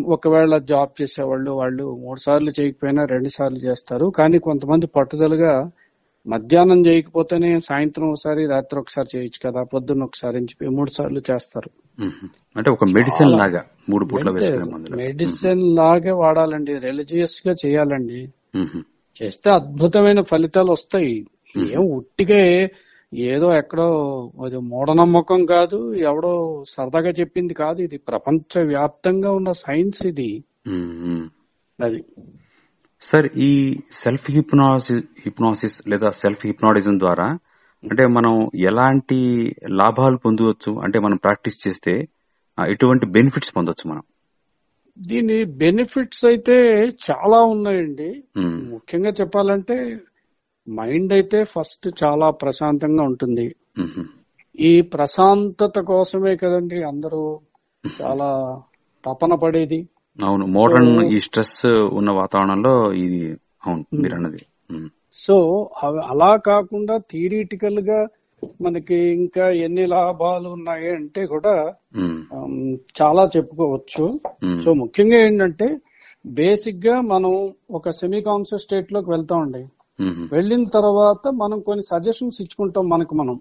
ఒకవేళ 0.06 0.59
జాబ్ 0.59 1.02
చేసేవాళ్ళు 1.02 1.50
వాళ్ళు 1.50 1.97
మూడు 1.97 2.20
సార్లు 2.20 2.52
చేయకపోయినా 2.61 3.04
రెండు 3.04 3.28
సార్లు 3.28 3.59
చేస్తారు. 3.59 4.06
కానీ 4.06 4.38
కొంతమంది 4.38 4.87
పట్టుదలగా 4.87 5.70
మధ్యాహ్నం 6.26 6.87
చేయకపోతేనే 6.87 7.59
సాయంత్రం 7.59 8.09
ఒకసారి 8.11 8.47
రాత్రి 8.47 8.80
ఒకసారి 8.80 9.18
చేయొచ్చు 9.18 9.50
కదా. 9.50 9.62
పొద్దున్న 9.62 10.02
ఒకసారి 10.02 10.37
అని 10.37 10.44
చెప్పి 10.44 10.68
మూడు 10.68 10.90
సార్లు 10.90 11.23
చేస్తారు. 11.30 11.70
అంటే 12.56 12.70
ఒక 12.70 12.85
మెడిసిన్ 12.85 13.30
లాగా 13.30 13.64
మూడు 13.90 14.04
పూట్ల 14.04 14.30
మెడిసిన్ 14.94 15.76
లాగే 15.76 16.11
వాడాలండి. 16.11 16.78
రిలీజియస్గా 16.78 17.54
చేయాలండి. 17.66 18.28
చేస్తే 19.23 19.50
అద్భుతమైన 19.50 20.23
ఫలితాలు 20.23 20.73
వస్తాయి. 20.73 21.26
ఏం 21.59 21.80
ఉట్టిగా 21.80 22.68
ఏదో 23.14 23.57
ఎక్కడో 23.57 23.87
అది 24.45 24.59
మూఢనమ్మకం 24.59 25.47
కాదు 25.47 25.95
ఎవడో 25.95 26.64
సరదాగా 26.69 27.11
చెప్పింది 27.11 27.55
కాదు. 27.55 27.83
ఇది 27.83 27.99
ప్రపంచ 27.99 28.62
వ్యాప్తంగా 28.62 29.33
ఉన్న 29.33 29.52
సైన్స్ 29.52 30.07
ఇది. 30.07 30.45
అది. 31.85 32.05
సార్ 33.02 33.29
ఈ 33.37 33.79
సెల్ఫ్ 33.93 34.31
హిప్నాసిస్ 34.31 35.05
హిప్నాసిస్ 35.25 35.88
లేదా 35.88 36.11
సెల్ఫ్ 36.11 36.47
హిప్నాటిజం 36.47 36.99
ద్వారా 36.99 37.26
అంటే 37.90 38.07
మనం 38.07 38.50
ఎలాంటి 38.59 39.50
లాభాలు 39.71 40.17
పొందవచ్చు? 40.17 40.79
అంటే 40.79 40.99
మనం 40.99 41.17
ప్రాక్టీస్ 41.17 41.69
చేస్తే 41.69 42.09
ఎటువంటి 42.69 43.07
బెనిఫిట్స్ 43.07 43.57
పొందొచ్చు 43.57 43.90
మనం? 43.90 44.02
దీని 44.99 45.45
బెనిఫిట్స్ 45.45 46.26
అయితే 46.26 46.52
చాలా 46.85 47.38
ఉన్నాయండి. 47.38 48.25
ముఖ్యంగా 48.38 49.11
చెప్పాలంటే 49.11 49.99
మైండ్ 50.70 51.12
అయితే 51.12 51.44
ఫస్ట్ 51.44 51.88
చాలా 52.04 52.30
ప్రశాంతంగా 52.30 53.02
ఉంటుంది. 53.02 53.54
ఈ 54.60 54.80
ప్రశాంతత 54.80 55.80
కోసమే 55.80 56.36
కదండి 56.36 56.82
అందరూ 56.82 57.40
చాలా 58.02 58.28
తపన 59.04 59.34
పడేది 59.34 59.88
అవును 60.24 60.46
మోడర్న్ 60.46 61.12
ఈ 61.12 61.20
స్ట్రెస్ 61.20 61.66
ఉన్న 61.66 62.10
వాతావరణంలో 62.10 62.92
ఇది 62.92 63.20
అవును 63.66 63.84
మీరు 63.94 64.14
అన్నది. 64.14 64.42
సో 65.14 65.36
అలా 66.12 66.36
కాకుండా 66.36 66.98
థియరిటికల్గా 67.10 68.06
మనకి 68.60 68.94
ఇంకా 68.94 69.50
ఎన్ని 69.50 69.86
లాభాలు 69.86 70.48
ఉన్నాయి 70.48 70.88
అంటే 70.88 71.26
కూడా 71.26 71.54
చాలా 73.00 73.30
చెప్పుకోవచ్చు. 73.36 74.04
సో 74.64 74.72
ముఖ్యంగా 74.74 75.18
ఏంటంటే 75.26 75.68
బేసిక్గా 76.26 77.00
మనం 77.00 77.32
ఒక 77.70 77.90
సెమీ 77.90 78.20
కాన్షియస్ 78.20 78.62
స్టేట్లోకి 78.62 79.10
వెళ్తామండి. 79.10 79.62
వెళ్ళిన 80.33 80.64
తర్వాత 80.64 81.28
మనం 81.28 81.61
కొన్ని 81.61 81.85
సజెషన్స్ 81.85 82.40
ఇచ్చుకుంటాం 82.40 82.88
మనకు 82.88 83.14
మనం. 83.14 83.40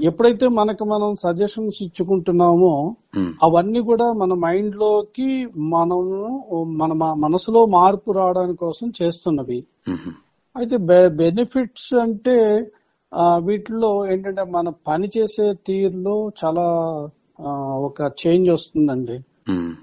ఎప్పుడైతే 0.00 0.48
మనకు 0.48 0.84
మనం 0.84 1.14
సజెషన్స్ 1.14 1.82
ఇచ్చుకుంటున్నామో. 1.82 2.96
అవన్నీ 3.42 3.80
కూడా 3.80 4.12
మన 4.12 4.34
మైండ్లోకి 4.34 5.46
మనము 5.56 6.64
మన 6.64 6.92
మ- 6.92 7.14
మనసులో 7.14 7.66
మార్పు 7.66 8.12
రావడానికి 8.12 8.58
కోసం 8.58 8.92
చేస్తున్నవి. 9.02 9.64
అయితే 10.56 10.76
బెనిఫిట్స్ 11.08 11.94
అంటే 11.94 12.66
వీటిలో 13.36 14.06
ఏంటంటే 14.12 14.44
మన 14.44 14.68
పని 14.68 15.08
చేసే 15.18 15.54
తీరులో 15.66 16.30
చాలా 16.44 16.62
ఒక 17.74 18.12
చేంజ్ 18.26 18.50
వస్తుందండి. 18.50 19.20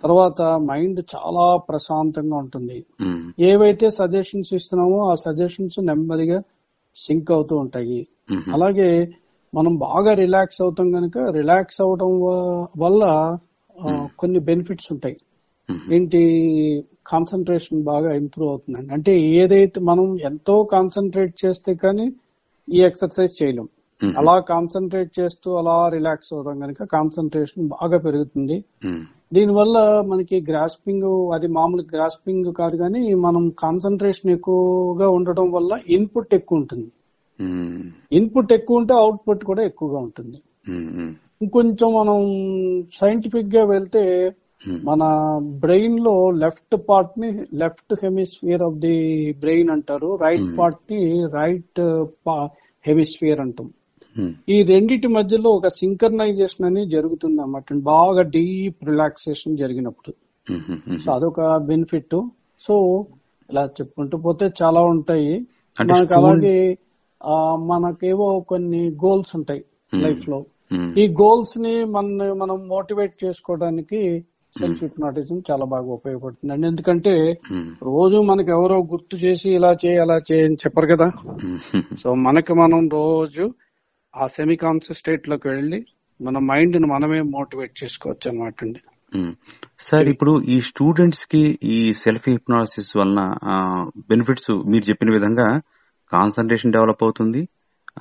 తర్వాత 0.02 0.42
మైండ్ 0.66 1.00
చాలా 1.14 1.46
ప్రశాంతంగా 1.70 2.36
ఉంటుంది 2.38 2.78
మ్మ్. 3.02 3.22
ఏవైతే 3.40 3.90
సజెషన్స్ 3.90 4.54
ఇస్తున్నామో 4.54 5.12
ఆ 5.12 5.16
సజెషన్స్ 5.16 5.80
నెమ్మదిగా 5.80 6.40
సింక్ 6.96 7.32
అవుతూ 7.32 7.56
ఉంటాయి 7.58 8.00
మ్మ్. 8.32 8.44
అలాగే 8.54 8.90
మనం 9.54 9.78
బాగా 9.80 10.14
రిలాక్స్ 10.14 10.62
అవుతాం 10.62 10.92
కనుక 10.92 11.18
రిలాక్స్ 11.32 11.82
అవడం 11.82 12.12
వల్ల 12.78 13.04
కొన్ని 14.16 14.40
బెనిఫిట్స్ 14.40 14.92
ఉంటాయి. 14.92 15.18
ఏంటి 15.92 16.22
కాన్సన్ట్రేషన్ 17.06 17.84
బాగా 17.84 18.14
ఇంప్రూవ్ 18.14 18.50
అవుతుందండి 18.50 18.94
అంటే 18.94 19.12
ఏదైతే 19.34 19.80
మనం 19.82 20.20
ఎంతో 20.22 20.64
కాన్సన్ట్రేట్ 20.72 21.46
చేస్తే 21.46 21.76
కానీ 21.76 22.06
ఈ 22.68 22.82
ఎక్సర్సైజ్ 22.82 23.44
చేయలేం. 23.44 23.68
అలా 24.02 24.40
కాన్సన్ట్రేట్ 24.50 25.20
చేస్తూ 25.20 25.58
అలా 25.58 25.90
రిలాక్స్ 25.90 26.34
అవుతాం 26.34 26.60
కనుక 26.60 26.84
కాన్సన్ట్రేషన్ 26.92 27.68
బాగా 27.68 27.98
పెరుగుతుంది. 27.98 28.58
దీనివల్ల 29.32 29.78
మనకి 30.08 30.38
గ్రాస్పింగ్ 30.50 31.06
అది 31.36 31.48
మామూలు 31.56 31.84
గ్రాస్పింగ్ 31.92 32.50
కాదు 32.54 32.76
కానీ 32.78 33.02
మనం 33.26 33.44
కాన్సన్ట్రేషన్ 33.60 34.32
ఎక్కువగా 34.32 35.08
ఉండడం 35.10 35.48
వల్ల 35.52 35.72
ఇన్పుట్ 35.96 36.34
ఎక్కువ 36.34 36.62
ఉంటుంది. 36.62 36.88
ఇన్పుట్ 38.12 38.52
ఎక్కువ 38.54 38.80
ఉంటే 38.80 38.94
అవుట్పుట్ 38.96 39.44
కూడా 39.46 39.64
ఎక్కువగా 39.64 40.00
ఉంటుంది. 40.00 40.38
మ్మ్. 40.70 41.12
ఇంకొంచెం 41.42 41.90
మనం 41.94 42.20
సైంటిఫిక్గా 43.00 43.64
వెళ్తే 43.68 44.04
మ్మ్. 44.62 44.80
మన 44.84 45.04
బ్రెయిన్లో 45.64 46.14
లెఫ్ట్ 46.44 46.76
పార్ట్ని 46.88 47.30
left 47.60 47.94
hemisphere 48.04 48.64
of 48.64 48.80
the 48.80 48.96
brain 49.40 49.70
అంటారు 49.70 50.10
రైట్ 50.22 50.44
Hmm. 50.44 50.56
పార్ట్ని 50.58 51.02
రైట్ 51.34 51.82
హెమిస్ఫియర్ 52.86 53.40
అంటాం 53.40 53.68
ఉమ్, 53.68 53.77
ఈ 54.50 54.64
రెండిటి 54.64 55.08
మధ్యలో 55.08 55.50
ఒక 55.50 55.68
సింకర్నైజేషన్ 55.74 56.66
అనేది 56.66 56.90
జరుగుతుంది 56.90 57.42
అన్నమాట. 57.42 57.74
బాగా 57.90 58.22
డీప్ 58.36 58.90
రిలాక్సేషన్ 58.90 59.58
జరిగినప్పుడు. 59.58 60.12
Um, 60.48 60.64
um, 60.70 60.82
um. 60.90 61.00
సో 61.00 61.12
అదొక 61.12 61.40
బెనిఫిట్ 61.68 62.16
సో 62.62 62.76
ఇలా 63.50 63.66
చెప్పుకుంటూ 63.78 64.18
పోతే 64.18 64.46
చాలా 64.62 64.82
ఉంటాయి. 64.94 65.32
మనకు 65.78 66.14
అలాగే 66.14 66.58
మనకేవో 67.68 68.40
కొన్ని 68.50 68.84
గోల్స్ 69.06 69.36
ఉంటాయి 69.36 69.64
Hmm. 69.94 70.00
లైఫ్లో 70.04 70.38
ఈ 70.98 71.08
గోల్స్ని 71.20 71.86
మన 71.86 72.06
మనం 72.34 72.68
మోటివేట్ 72.68 73.14
చేసుకోవడానికి 73.24 74.00
సెల్ఫ్ 74.56 74.82
హిప్నాటిజం 74.84 75.38
చాలా 75.52 75.66
బాగా 75.66 75.90
ఉపయోగపడుతుంది. 75.90 76.54
అండి 76.54 76.68
ఎందుకంటే 76.68 77.14
రోజు 77.84 78.18
మనకి 78.22 78.52
ఎవరో 78.52 78.78
గుర్తు 78.92 79.16
చేసి 79.16 79.50
ఇలా 79.50 79.72
చేయి 79.84 79.98
అలా 79.98 80.18
చేయని 80.30 80.56
చెప్పరు 80.56 80.88
కదా. 80.88 81.08
సో 82.04 82.16
మనకి 82.26 82.54
మనం 82.54 82.90
రోజు 82.90 83.46
ఆ 84.18 84.28
సెమీ 84.28 84.56
కాన్షియస్ 84.56 85.00
స్టేట్లోకి 85.00 85.48
వెళ్ళి 85.48 85.86
మన 86.22 86.38
మైండ్ని 86.38 86.88
మనమే 86.88 87.22
మోటివేట్ 87.22 87.84
చేసుకోవచ్చు 87.84 88.32
అనమాట 88.32 88.54
అండి. 88.62 88.80
సార్ 89.80 90.08
ఇప్పుడు 90.10 90.42
ఈ 90.42 90.62
స్టూడెంట్స్కి 90.62 91.60
ఈ 91.64 91.94
సెల్ఫ్ 91.94 92.30
హిప్నాసిస్ 92.30 92.98
వలన 92.98 93.22
బెనిఫిట్స్ 94.10 94.52
మీరు 94.52 94.84
చెప్పిన 94.90 95.12
విధంగా 95.12 95.62
కాన్సన్ట్రేషన్ 96.12 96.74
డెవలప్ 96.74 97.04
అవుతుంది. 97.04 97.50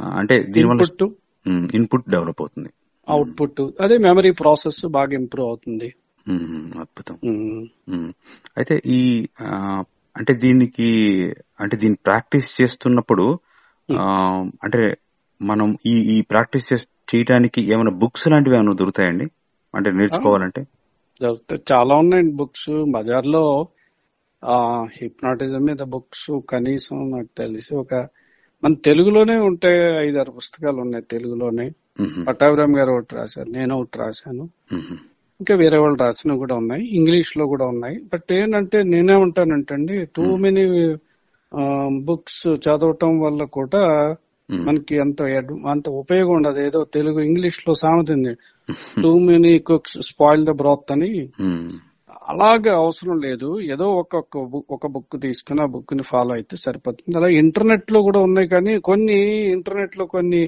అంటే 0.01 0.43
దీనివల్ల 0.43 0.83
ఇన్పుట్ 0.83 1.75
ఇన్పుట్ 1.75 2.11
డెవలప్ 2.11 2.41
అవుతుంది. 2.41 2.71
అవుట్పుట్ 3.09 3.61
అదే 3.81 3.99
మెమరీ 3.99 4.31
ప్రాసెస్ 4.31 4.87
బాగా 4.87 5.15
ఇంప్రూవ్ 5.15 5.49
అవుతుంది. 5.49 5.95
అద్భుతం. 6.81 7.17
అయితే 8.57 8.83
ఈ 8.87 9.29
అంటే 10.17 10.35
దీనికి 10.35 10.89
అంటే 11.61 11.77
దీన్ని 11.77 11.99
ప్రాక్టీస్ 12.05 12.63
చేస్తున్నప్పుడు 12.63 13.41
అంటే 14.63 14.97
మనం 15.43 15.77
ఈ 15.87 16.19
ఈ 16.19 16.21
ప్రాక్టీస్ 16.21 16.73
చేయడానికి 17.15 17.75
ఏమైనా 17.75 17.91
బుక్స్ 17.91 18.29
లాంటివి 18.29 18.57
ఏమైనా 18.57 18.73
దొరుకుతాయండి? 18.73 19.27
అంటే 19.75 19.91
నేర్చుకోవాలంటే. 19.91 20.67
చాలా 21.73 21.95
ఉన్నాయండి 21.95 22.33
బుక్స్. 22.33 22.85
బజార్లో 22.91 23.69
ఆ 24.45 24.87
హిప్నాటిజం 25.03 25.61
మీద 25.61 25.83
బుక్స్ 25.83 26.41
కనీసం 26.49 27.11
నాకు 27.11 27.29
తెలిసి 27.39 27.77
ఒక 27.77 27.95
మన 28.65 28.75
తెలుగులోనే 28.75 29.37
ఉంటాయి 29.37 30.09
ఐదారు 30.09 30.31
పుస్తకాలు 30.31 30.77
ఉన్నాయి 30.77 31.05
తెలుగులోనే. 31.11 31.71
పట్టాభిరామ్ 32.29 32.77
గారు 32.77 32.91
ఒకటి 32.91 33.17
రాశారు 33.17 33.51
నేను 33.51 33.77
ఒకటి 33.77 33.99
రాశాను. 33.99 34.49
ఇంకా 35.41 35.55
వేరే 35.55 35.79
వాళ్ళు 35.79 35.99
రాసినవి 35.99 36.39
కూడా 36.39 36.55
ఉన్నాయి 36.55 36.89
ఇంగ్లీష్లో 36.89 37.47
కూడా 37.47 37.67
ఉన్నాయి. 37.67 38.01
బట్ 38.13 38.33
ఏంటంటే 38.33 38.83
నేనే 38.83 39.15
ఉంటానంటండి 39.15 40.05
టూ 40.05 40.37
మెనీ 40.37 40.97
బుక్స్ 42.05 42.47
చదవటం 42.47 43.21
వల్ల 43.21 43.45
కూడా 43.45 44.17
మనకి 44.49 44.99
అంత 44.99 45.21
అంత 45.67 45.89
ఉపయోగం 45.89 46.35
ఉండదు. 46.35 46.59
ఏదో 46.59 46.85
తెలుగు 46.95 47.21
ఇంగ్లీష్లో 47.21 47.75
సామెత 47.75 48.11
ఉంది. 48.11 48.33
Too 49.03 49.19
many 49.19 49.59
cooks 49.59 49.99
spoil 50.01 50.47
the 50.47 50.51
broth 50.51 50.93
అని. 50.93 51.11
ఉమ్, 51.41 51.71
అలాగే 52.29 52.71
అవసరం 52.75 53.17
లేదు. 53.21 53.61
ఏదో 53.61 53.87
ఒక్కొక్క 53.93 54.39
బుక్ 54.45 54.73
ఒక 54.73 54.87
బుక్ 54.87 55.21
తీసుకుని 55.23 55.61
ఆ 55.61 55.67
బుక్ని 55.67 56.03
ఫాలో 56.03 56.35
అయితే 56.35 56.57
సరిపోతుంది. 56.57 57.17
అలా 57.17 57.29
ఇంటర్నెట్లో 57.37 58.03
కూడా 58.03 58.21
ఉన్నాయి 58.21 58.49
కానీ 58.49 58.79
కొన్ని 58.81 59.19
ఇంటర్నెట్లో 59.51 60.07
కొన్ని 60.07 60.43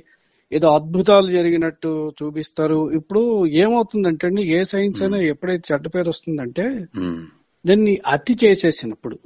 ఏదో 0.52 0.68
అద్భుతాలు 0.68 1.30
జరిగినట్టు 1.30 1.88
చూపిస్తారు. 2.22 2.92
ఇప్పుడు 2.92 3.22
ఏమవుతుందంటే 3.46 4.26
అండి 4.26 4.42
ఏ 4.42 4.64
సైన్స్ 4.64 5.02
అయినా 5.02 5.18
ఎప్పుడైతే 5.18 5.74
చెడ్డ 5.74 5.86
పేరు 5.94 6.08
వస్తుందంటే 6.08 6.64
దాన్ని 7.64 8.00
అతి 8.06 8.36
చేసేసినప్పుడు. 8.44 9.16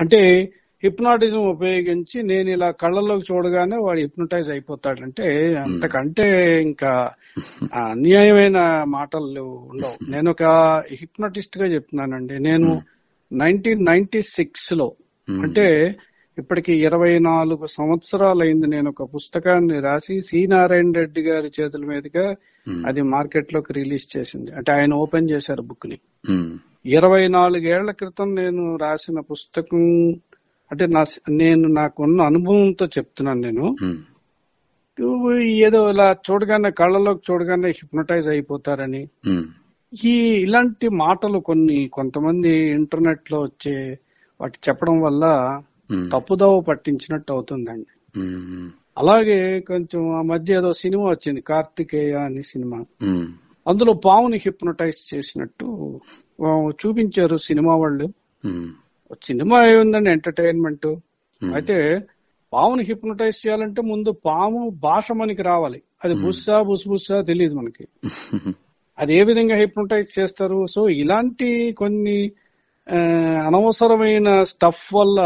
అంటే 0.00 0.20
హిప్నాటిజం 0.84 1.38
ఉపయోగించి 1.38 2.22
నేను 2.22 2.50
ఇలా 2.50 2.70
కళ్ళలోకి 2.70 3.34
చూడగానే 3.34 3.76
వాడు 3.76 4.00
హిప్నటైజ్ 4.00 4.48
అయిపోతాడంటే 4.50 5.56
అంతకంటే 5.56 6.62
ఇంకా 6.62 7.10
అన్యాయమైన 7.74 8.84
మాటలు 8.88 9.68
ఉండవు. 9.72 10.10
నేను 10.10 10.30
ఒక 10.30 10.42
హిప్నటిస్ట్గా 10.92 11.66
చెప్తున్నానండి. 11.66 12.38
నేను 12.38 12.80
నైన్టీన్ 13.32 13.84
నైన్టీ 13.84 14.22
సిక్స్లో 14.22 14.92
అంటే 15.42 15.94
ఇప్పటికి 16.38 16.72
ఇరవై 16.74 17.18
నాలుగు 17.18 17.66
సంవత్సరాలు 17.66 18.42
అయింది 18.42 18.66
నేను 18.66 18.90
ఒక 18.90 19.14
పుస్తకాన్ని 19.14 19.80
రాసి 19.80 20.20
సి. 20.20 20.46
నారాయణ 20.46 20.92
రెడ్డి 20.96 21.20
గారి 21.20 21.50
చేతుల 21.60 21.84
మీదుగా 21.84 22.34
అది 22.86 23.02
మార్కెట్లోకి 23.02 23.72
రిలీజ్ 23.72 24.18
చేసింది. 24.18 24.50
అంటే 24.52 24.72
ఆయన 24.72 24.94
ఓపెన్ 24.94 25.30
చేశారు 25.30 25.62
బుక్ని 25.62 25.98
ఇరవై 26.86 27.28
నాలుగేళ్ళ 27.28 27.90
క్రితం 27.90 28.34
నేను 28.34 28.76
రాసిన 28.76 29.20
పుస్తకం 29.20 30.12
అంటే 30.72 30.86
నా 30.86 31.04
నేను 31.28 31.68
నాకున్న 31.68 32.22
అనుభవంతో 32.22 32.86
చెప్తున్నాను 32.86 33.40
నేను. 33.40 33.74
ఏదో 35.40 35.90
ఇలా 35.90 36.12
చూడగానే 36.12 36.70
కళ్ళలోకి 36.70 37.32
చూడగానే 37.32 37.68
హిప్నటైజ్ 37.68 38.28
అయిపోతారని. 38.28 39.08
ఈ 40.04 40.10
ఇలాంటి 40.18 40.88
మాటలు 40.88 41.38
కొన్ని 41.38 41.90
కొంతమంది 41.92 42.50
ఇంటర్నెట్లో 42.70 43.40
వచ్చే 43.40 43.98
వాటి 44.40 44.58
చెప్పడం 44.68 45.00
వల్ల 45.00 45.24
తప్పుదోవ 46.12 46.60
పట్టించినట్టు 46.60 47.32
అవుతుందండి. 47.32 48.20
అలాగే 48.98 49.60
కొంచెం 49.60 50.14
ఆ 50.18 50.22
మధ్య 50.22 50.54
ఏదో 50.54 50.72
సినిమా 50.72 51.04
వచ్చింది 51.04 51.40
కార్తికేయ 51.40 52.12
అని 52.12 52.42
సినిమా. 52.42 52.84
అందులో 53.68 53.92
పావుని 53.92 54.36
హిప్నటైజ్ 54.36 55.14
చేసినట్టు 55.14 56.00
చూపించారు 56.70 57.36
సినిమా 57.36 57.76
వాళ్ళు. 57.76 58.08
సినిమా 59.26 59.68
ఏముందండి 59.72 60.10
ఎంటర్టైన్మెంట్ 60.10 60.86
అయితే 61.54 62.00
పాముని 62.52 62.84
హిప్నటైజ్ 62.84 63.46
చేయాలంటే 63.46 63.82
ముందు 63.82 64.10
పాము 64.10 64.70
భాష 64.82 65.12
మనకి 65.12 65.42
రావాలి. 65.42 65.82
అది 66.04 66.14
బుస్సా 66.14 66.62
బుస్బుస్సా 66.62 67.20
తెలియదు 67.20 67.54
మనకి. 67.54 67.88
అది 68.98 69.16
ఏ 69.16 69.22
విధంగా 69.22 69.56
హిప్నటైజ్ 69.56 70.18
చేస్తారు? 70.18 70.66
సో 70.66 70.88
ఇలాంటి 70.88 71.74
కొన్ని 71.78 72.32
అనవసరమైన 73.46 74.42
స్టఫ్ 74.42 74.94
వల్ల 74.94 75.20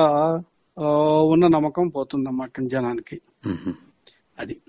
ఉన్న 1.21 1.47
నమ్మకం 1.47 1.89
పోతుందన్నమాట 1.89 2.51
జనానికి. 2.63 3.21
ఉమ్. 3.47 3.75
అది. 4.39 4.61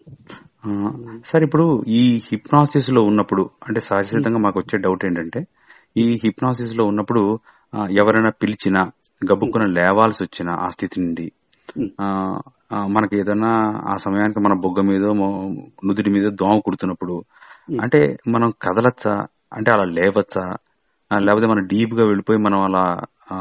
సార్ 1.26 1.44
ఇప్పుడు 1.44 1.84
ఈ 1.88 2.22
హిప్నాసిస్లో 2.32 3.04
ఉన్నప్పుడు 3.04 3.50
అంటే 3.68 3.80
సహజసిద్ధంగా 3.80 4.38
మాకు 4.38 4.60
వచ్చే 4.60 4.80
డౌట్ 4.80 5.06
ఏంటంటే 5.06 5.46
ఈ 5.98 6.18
హిప్నాసిస్లో 6.24 6.86
ఉన్నప్పుడు 6.86 7.40
ఎవరైనా 7.76 8.30
పిలిచినా 8.30 8.92
గబుక్కున 9.26 9.66
లేవాల్సి 9.66 10.24
వచ్చిన 10.24 10.50
ఆ 10.50 10.70
స్థితి 10.70 11.02
నుండి. 11.02 11.32
మనకి 12.88 13.20
ఏదైనా 13.20 13.52
ఆ 13.86 13.98
సమయానికి 13.98 14.40
మన 14.40 14.54
బొగ్గ 14.54 14.82
మీద 14.82 15.06
నుదుటి 15.86 16.10
మీద 16.10 16.32
దోమ 16.32 16.60
కుడుతున్నప్పుడు. 16.60 17.24
అంటే 17.82 18.18
మనం 18.28 18.54
కదలచ్చా? 18.62 19.28
అంటే 19.54 19.72
అలా 19.72 19.84
లేవచ్చా? 19.84 20.56
లేకపోతే 21.18 21.48
మనం 21.48 21.68
డీప్గా 21.68 22.06
వెళ్ళిపోయి 22.06 22.40
మనం 22.40 22.60
అలా 22.62 22.84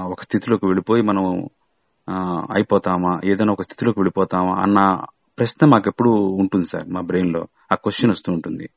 ఒక 0.05 0.23
స్థితిలోకి 0.23 0.67
వెళ్ళిపోయి 0.67 1.03
మనం 1.03 1.25
అయిపోతామా? 2.55 3.21
ఏదైనా 3.25 3.53
ఒక 3.53 3.63
స్థితిలోకి 3.63 4.01
వెళ్ళిపోతామా? 4.01 4.55
అన్న 4.55 5.05
ప్రశ్న 5.39 5.67
మాకు 5.67 5.85
ఎప్పుడు 5.87 6.11
ఉంటుంది 6.43 6.67
సార్ 6.67 6.89
మా 6.89 7.01
బ్రెయిన్లో 7.01 7.47
ఆ 7.73 7.75
క్వశ్చన్ 7.75 8.11
వస్తూ 8.11 8.33
ఉంటుంది. 8.33 8.69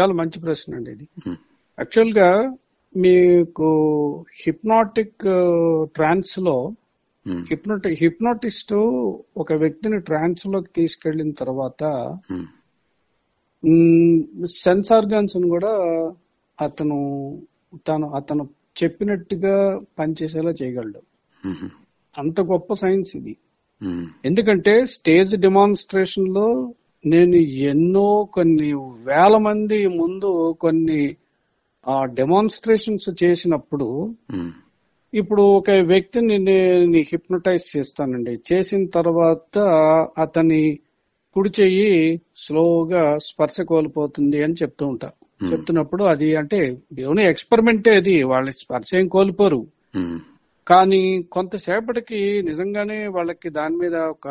చాలా 0.00 0.12
మంచి 0.12 0.40
ప్రశ్న 0.40 0.74
అండి 0.74 0.90
ఇది. 0.90 1.08
యాక్చువల్గా 1.28 2.28
మీకు 2.96 3.68
హిప్నాటిక్ 4.46 5.18
ట్రాన్స్లో 5.94 6.72
హిప్నోటి 7.50 7.98
హిప్నోటిస్ట్ 8.00 8.74
ఒక 9.36 9.52
వ్యక్తిని 9.52 10.00
ట్రాన్స్లోకి 10.00 10.66
తీసుకెళ్ళిన 10.76 11.30
తర్వాత 11.30 11.84
సెన్స్ 14.44 14.92
ఆర్గాన్స్ 14.92 15.36
కూడా 15.36 15.72
అతను 16.60 17.40
తను 17.88 18.10
అతను 18.10 18.48
చెప్పినట్టుగా 18.82 19.80
పనిచేసేలా 19.98 20.50
చేయగలడు. 20.50 21.00
అంత 22.18 22.40
గొప్ప 22.40 22.72
సైన్స్ 22.72 23.16
ఇది. 23.16 23.36
ఎందుకంటే 24.24 24.84
స్టేజ్ 24.84 25.36
డెమాన్స్ట్రేషన్లో 25.36 26.74
నేను 27.06 27.34
ఎన్నో 27.36 28.28
కొన్ని 28.32 28.72
వేల 29.04 29.36
మంది 29.36 29.86
ముందు 29.86 30.56
కొన్ని 30.60 31.16
డెమాన్స్ట్రేషన్స్ 32.14 33.08
చేసినప్పుడు 33.22 33.86
ఉమ్, 34.34 34.52
ఇప్పుడు 35.12 35.42
ఒక 35.58 35.70
వ్యక్తిని 35.84 36.36
నేను 36.44 37.00
హిప్నటైజ్ 37.10 37.66
చేస్తానండి. 37.74 38.34
చేసిన 38.50 38.82
తర్వాత 38.94 39.54
అతని 40.18 40.62
కుడి 41.36 41.50
చెయ్యి 41.50 41.90
స్లోగా 42.36 43.02
స్పర్శ 43.18 43.60
కోల్పోతుంది 43.70 44.40
అని 44.42 44.54
చెప్తూ 44.54 44.84
ఉంటా. 44.86 45.10
Hmm. 45.40 45.48
చెప్తున్నప్పుడు 45.50 46.02
అది 46.04 46.28
అంటే 46.36 46.58
దేవుని 46.92 47.22
ఎక్స్పెరిమెంటే 47.28 47.92
అది. 47.96 48.14
వాళ్ళ 48.22 48.48
స్పర్శ 48.60 48.90
ఏం 48.94 49.06
కోల్పోరు. 49.08 49.58
ఉమ్, 49.96 50.16
కానీ 50.66 51.00
కొంతసేపటికి 51.30 52.20
నిజంగానే 52.42 52.98
వాళ్ళకి 53.08 53.48
దాని 53.50 53.76
మీద 53.76 53.96
ఒక 54.14 54.28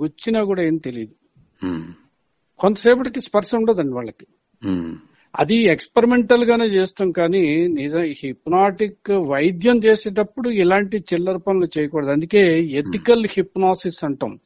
గుచ్చినా 0.00 0.40
కూడా 0.44 0.62
ఏం 0.62 0.76
తెలియదు 0.78 1.14
కొంతసేపటికి 2.60 3.20
స్పర్శ 3.20 3.50
ఉండదండి 3.54 3.94
వాళ్ళకి. 3.94 4.26
అది 5.36 5.56
ఎక్స్పెరిమెంటల్ 5.56 6.44
గానే 6.44 6.64
చేస్తాం 6.64 7.10
కానీ 7.10 7.68
నిజం 7.68 8.00
హిప్నాటిక్ 8.00 9.10
వైద్యం 9.10 9.78
చేసేటప్పుడు 9.78 10.50
ఇలాంటి 10.50 10.98
చిల్లర 10.98 11.36
పనులు 11.36 11.68
చేయకూడదు. 11.78 12.10
అందుకే 12.10 12.60
ఎథికల్ 12.62 13.26
హిప్నాసిస్ 13.30 14.04
అంటాం. 14.04 14.38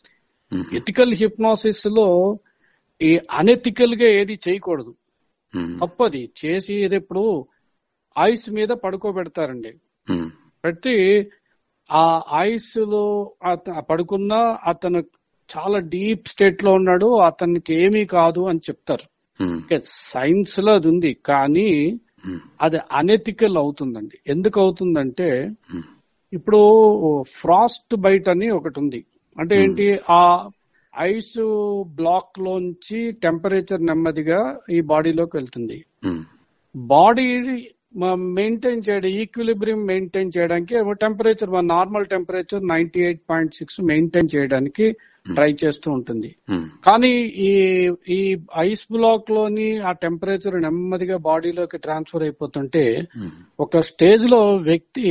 ఎథికల్ 0.74 1.14
హిప్నాసిస్లో 1.14 2.38
ఈ 3.02 3.18
అనెథికల్గా 3.32 4.08
ఏది 4.08 4.38
చేయకూడదు. 4.48 4.94
తప్పది. 5.80 6.30
చేసి 6.44 6.74
ఇప్పుడు 6.74 7.46
ఐస్ 8.18 8.50
మీద 8.50 8.68
పడుకోబెడతారండి. 8.68 9.72
పెట్టి 10.64 11.26
ఆ 11.92 12.20
ఐస్లో 12.36 13.34
పడుకున్నా 13.90 14.58
అతను 14.66 15.04
చాలా 15.58 15.78
డీప్ 15.78 16.28
స్టేట్లో 16.28 16.72
ఉన్నాడు 16.72 17.16
అతనికి 17.16 17.74
ఏమీ 17.74 18.04
కాదు 18.04 18.40
అని 18.48 18.58
చెప్తారు. 18.58 19.11
సైన్స్లో 19.86 20.72
అది 20.72 20.88
ఉంది 20.88 21.14
కానీ 21.24 21.68
ఉమ్, 22.26 22.40
అది 22.60 22.78
అనెథికల్ 22.92 23.58
అవుతుందండి. 23.58 24.18
ఎందుకు 24.26 24.60
అవుతుందంటే 24.60 25.28
ఉమ్, 25.74 25.84
ఇప్పుడు 26.32 26.60
ఫ్రాస్ట్ 27.34 27.96
బైట్ 27.96 28.28
అని 28.28 28.50
ఒకటి 28.50 28.78
ఉంది. 28.78 29.00
అంటే 29.36 29.54
ఏంటి? 29.56 29.86
ఆ 30.10 30.22
ఐస్ 30.94 31.36
బ్లాక్ 31.96 32.38
లోంచి 32.38 33.12
టెంపరేచర్ 33.22 33.82
నెమ్మదిగా 33.82 34.40
ఈ 34.70 34.80
బాడీలోకి 34.80 35.36
వెళ్తుంది. 35.36 35.78
బాడీ 36.74 37.26
మెయింటైన్ 38.34 38.82
చేయడం 38.88 39.10
ఈక్విలిబ్రియం 39.22 39.84
మెయింటైన్ 39.84 40.32
చేయడానికి 40.36 40.74
టెంపరేచర్ 41.00 41.50
మన 41.50 41.66
normal 41.66 42.06
temperature 42.06 42.62
ninety 42.64 43.00
eight 43.00 43.22
point 43.28 43.54
six 43.54 43.80
maintain 43.82 44.32
చేయడానికి 44.34 44.86
ట్రై 45.26 45.50
చేస్తూ 45.52 45.92
ఉంటుంది. 45.92 46.30
ఉమ్, 46.48 46.64
కానీ 46.84 47.10
ఈ 47.40 47.50
ఈ 48.08 48.20
ఐస్ 48.58 48.86
బ్లాక్లోని 48.92 49.78
ఆ 49.80 49.92
టెంపరేచర్ 50.04 50.56
నెమ్మదిగా 50.60 51.16
బాడీలోకి 51.16 51.78
ట్రాన్స్ఫర్ 51.78 52.22
అయిపోతుంటే 52.22 52.84
ఉమ్, 53.16 53.30
ఒక 53.58 53.80
స్టేజ్లో 53.80 54.40
వ్యక్తి 54.62 55.06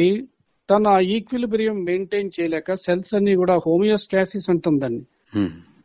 తన 0.70 0.88
ఈక్విలిబ్రియం 1.16 1.84
మెయింటైన్ 1.84 2.30
చేయలేక 2.40 2.74
సెల్స్ 2.84 3.14
అన్ని 3.14 3.36
కూడా 3.36 3.56
హోమియోస్టాసిస్ 3.66 4.50
అంటుందండి. 4.50 5.04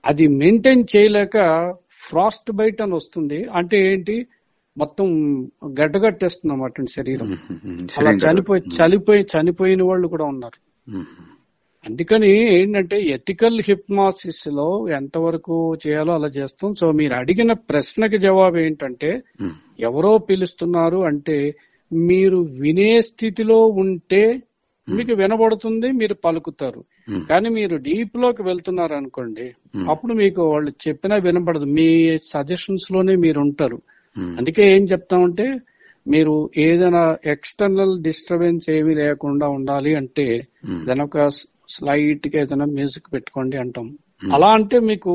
అది 0.04 0.26
మెయింటైన్ 0.40 0.85
చేయలేక 0.96 1.37
ఫ్రాస్ట్ 2.09 2.50
బైట్ 2.52 2.80
అని 2.82 2.94
వస్తుంది. 2.94 3.38
అంటే 3.52 3.92
ఏంటి? 3.92 4.16
మొత్తం 4.78 5.06
గడ్డగట్టేస్తుంది 5.80 6.52
అన్నమాట 6.52 6.72
శరీరం. 6.84 7.36
అలా 7.98 8.10
చనిపోయి 8.10 8.62
చనిపోయి 8.76 9.22
చనిపోయిన 9.22 9.82
వాళ్ళు 9.82 10.08
కూడా 10.08 10.24
ఉన్నారు. 10.24 10.90
అందుకని 11.86 12.60
ఏంటంటే 12.60 13.00
ఎథికల్ 13.02 13.60
హిప్నాసిస్లో 13.68 14.88
ఎంతవరకు 14.88 15.76
చేయాలో 15.86 16.14
అలా 16.14 16.28
చేస్తాం. 16.28 16.74
సో 16.74 16.92
మీరు 16.92 17.14
అడిగిన 17.14 17.52
ప్రశ్నకి 17.52 18.18
జవాబు 18.18 18.56
ఏంటంటే 18.56 19.22
ఎవరో 19.80 20.18
పిలుస్తున్నారు 20.18 20.98
అంటే 20.98 21.54
మీరు 21.92 22.38
వినే 22.38 23.00
స్థితిలో 23.00 23.66
ఉంటే 23.66 24.42
మీకు 24.88 25.12
వినబడుతుంది 25.12 25.92
మీరు 25.92 26.14
పలుకుతారు. 26.14 26.84
కానీ 27.30 27.48
మీరు 27.48 27.76
డీప్లోకి 27.76 28.42
వెళ్తున్నారు 28.42 28.94
అనుకోండి. 28.94 29.54
అప్పుడు 29.90 30.12
మీకు 30.14 30.52
వాళ్ళు 30.52 30.72
చెప్పినా 30.88 31.16
వినపడదు 31.16 31.64
మీ 31.64 32.18
సజెషన్స్లోనే 32.18 33.16
మీరు 33.16 33.40
ఉంటారు. 33.40 33.82
అందుకే 34.38 34.62
ఏం 34.74 34.85
చెప్తామంటే 34.85 35.46
మీరు 36.07 36.35
ఏదైనా 36.64 37.02
ఎక్స్టర్నల్ 37.26 37.94
డిస్టర్బెన్స్ 38.02 38.66
ఏమీ 38.70 38.92
లేకుండా 38.94 39.46
ఉండాలి 39.48 39.92
అంటే 39.94 40.26
ఉమ్, 40.68 40.83
దానొక 40.87 41.24
స్లైట్గా 41.68 42.38
ఏదైనా 42.42 42.66
మ్యూజిక్ 42.76 43.09
పెట్టుకోండి 43.12 43.57
అంటాం. 43.57 43.87
అలా 44.35 44.50
అంటే 44.59 44.76
మీకు 44.90 45.12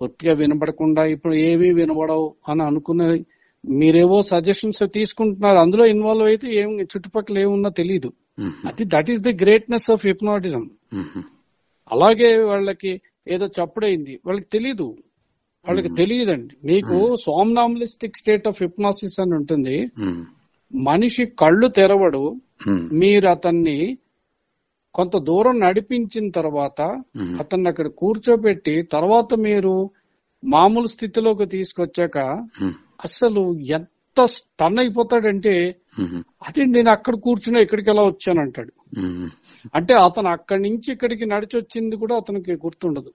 పూర్తిగా 0.00 0.32
వినపడకుండా 0.34 1.02
ఇప్పుడు 1.14 1.34
ఏమీ 1.44 1.68
వినబడవు 1.72 2.26
అని 2.48 2.62
అనుకున్న 2.62 3.02
మీరేవో 3.64 4.18
సజెషన్స్ 4.30 4.82
తీసుకుంటున్నారు. 4.94 5.58
అందులో 5.58 5.84
ఇన్వాల్వ్ 5.86 6.26
అయితే 6.26 6.46
ఏం 6.62 6.70
చుట్టుపక్కల 6.92 7.38
ఏమున్నా 7.38 7.70
తెలియదు 7.78 8.10
అది 8.68 8.84
that 8.94 9.10
is 9.10 9.22
the 9.22 9.32
greatness 9.42 9.88
of 9.90 10.04
hypnotism 10.06 10.64
అలాగే 11.90 12.30
వాళ్ళకి 12.44 12.92
ఏదో 13.26 13.46
చప్పుడైంది. 13.56 14.14
వాళ్ళకి 14.26 14.48
తెలీదు. 14.52 14.86
వాళ్ళకి 15.64 15.90
తెలియదండి. 15.98 16.54
మీకు 16.64 16.96
సోమ్నామలిస్టిక్ 17.24 18.16
స్టేట్ 18.16 18.46
ఆఫ్ 18.48 18.60
హిప్నాసిస్ 18.62 19.18
అని 19.20 19.34
ఉంటుంది. 19.38 19.76
మనిషి 20.72 21.24
కళ్ళు 21.42 21.68
తెరవడు. 21.78 22.22
మీరు 23.00 23.26
అతన్ని 23.28 23.78
కొంత 24.94 25.16
దూరం 25.28 25.56
నడిపించిన 25.60 26.26
తర్వాత 26.30 26.80
అతన్ని 27.40 27.68
అక్కడ 27.68 27.88
కూర్చోబెట్టి 28.00 28.74
తర్వాత 28.92 29.34
మీరు 29.46 29.72
మామూలు 30.42 30.88
స్థితిలోకి 30.92 31.46
తీసుకొచ్చాక 31.54 32.18
అసలు 33.06 33.42
ఎంత 33.76 34.18
స్టన్ 34.34 34.78
అయిపోతాడంటే 34.78 35.54
అదే 36.46 36.62
నేను 36.74 36.90
అక్కడ 36.90 37.14
కూర్చున్నా 37.26 37.60
ఇక్కడికి 37.60 37.90
ఎలా 37.90 38.02
వచ్చానంటాడు 38.06 38.72
ఉమ్, 39.00 39.28
అంటే 39.74 39.94
అతను 40.06 40.28
అక్కడి 40.28 40.62
నుంచి 40.66 40.88
ఇక్కడికి 40.92 41.26
నడిచి 41.26 41.56
వచ్చింది 41.58 41.96
కూడా 42.02 42.14
అతనికి 42.16 42.54
గుర్తుండదు. 42.64 43.10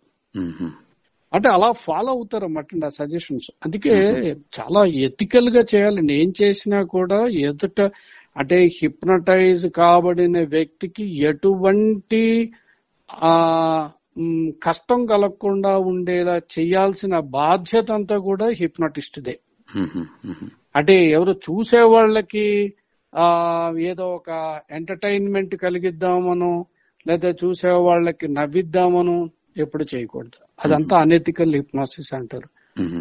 అంటే 1.34 1.50
అలా 1.50 1.72
ఫాలో 1.72 2.12
అవుతారు 2.12 2.46
అన్నమాట 2.46 2.86
ఆ 2.86 2.90
సజెషన్స్. 2.90 3.52
అందుకే 3.66 3.94
చాలా 4.60 4.86
ఎథికల్గా 4.86 5.64
చేయాలండి 5.76 6.14
ఏం 6.14 6.34
చేసినా 6.42 6.84
కూడా 6.84 7.20
ఎదుట 7.42 7.82
అంటే 8.38 8.58
హిప్నటైజ్ 8.82 9.66
కాబడిన 9.72 10.44
వ్యక్తికి 10.46 11.06
ఎటువంటి 11.24 12.24
ఆ 13.24 13.34
కష్టం 14.64 15.06
కలగకుండా 15.06 15.78
ఉండేలా 15.78 16.38
చేయాల్సిన 16.54 17.20
బాధ్యత 17.20 17.92
అంతా 17.92 18.18
కూడా 18.18 18.46
హిప్నటిస్ట్దే 18.50 19.36
అంటే 20.76 21.10
ఎవరు 21.10 21.32
చూసే 21.46 21.82
వాళ్ళకి 21.82 22.46
ఆ 23.14 23.26
ఏదో 23.80 24.06
ఒక 24.16 24.30
ఎంటర్టైన్మెంట్ 24.72 25.56
కలిగిద్దామను 25.56 26.52
లేదా 27.06 27.30
చూసే 27.44 27.72
వాళ్ళకి 27.88 28.28
నవ్విద్దామను 28.28 29.18
ఎప్పుడు 29.62 29.86
చేయకూడదు. 29.96 30.46
అదంతా 30.66 30.98
అనెథికల్ 31.00 31.56
హిప్నాసిస్ 31.56 32.14
అంటారు. 32.14 32.50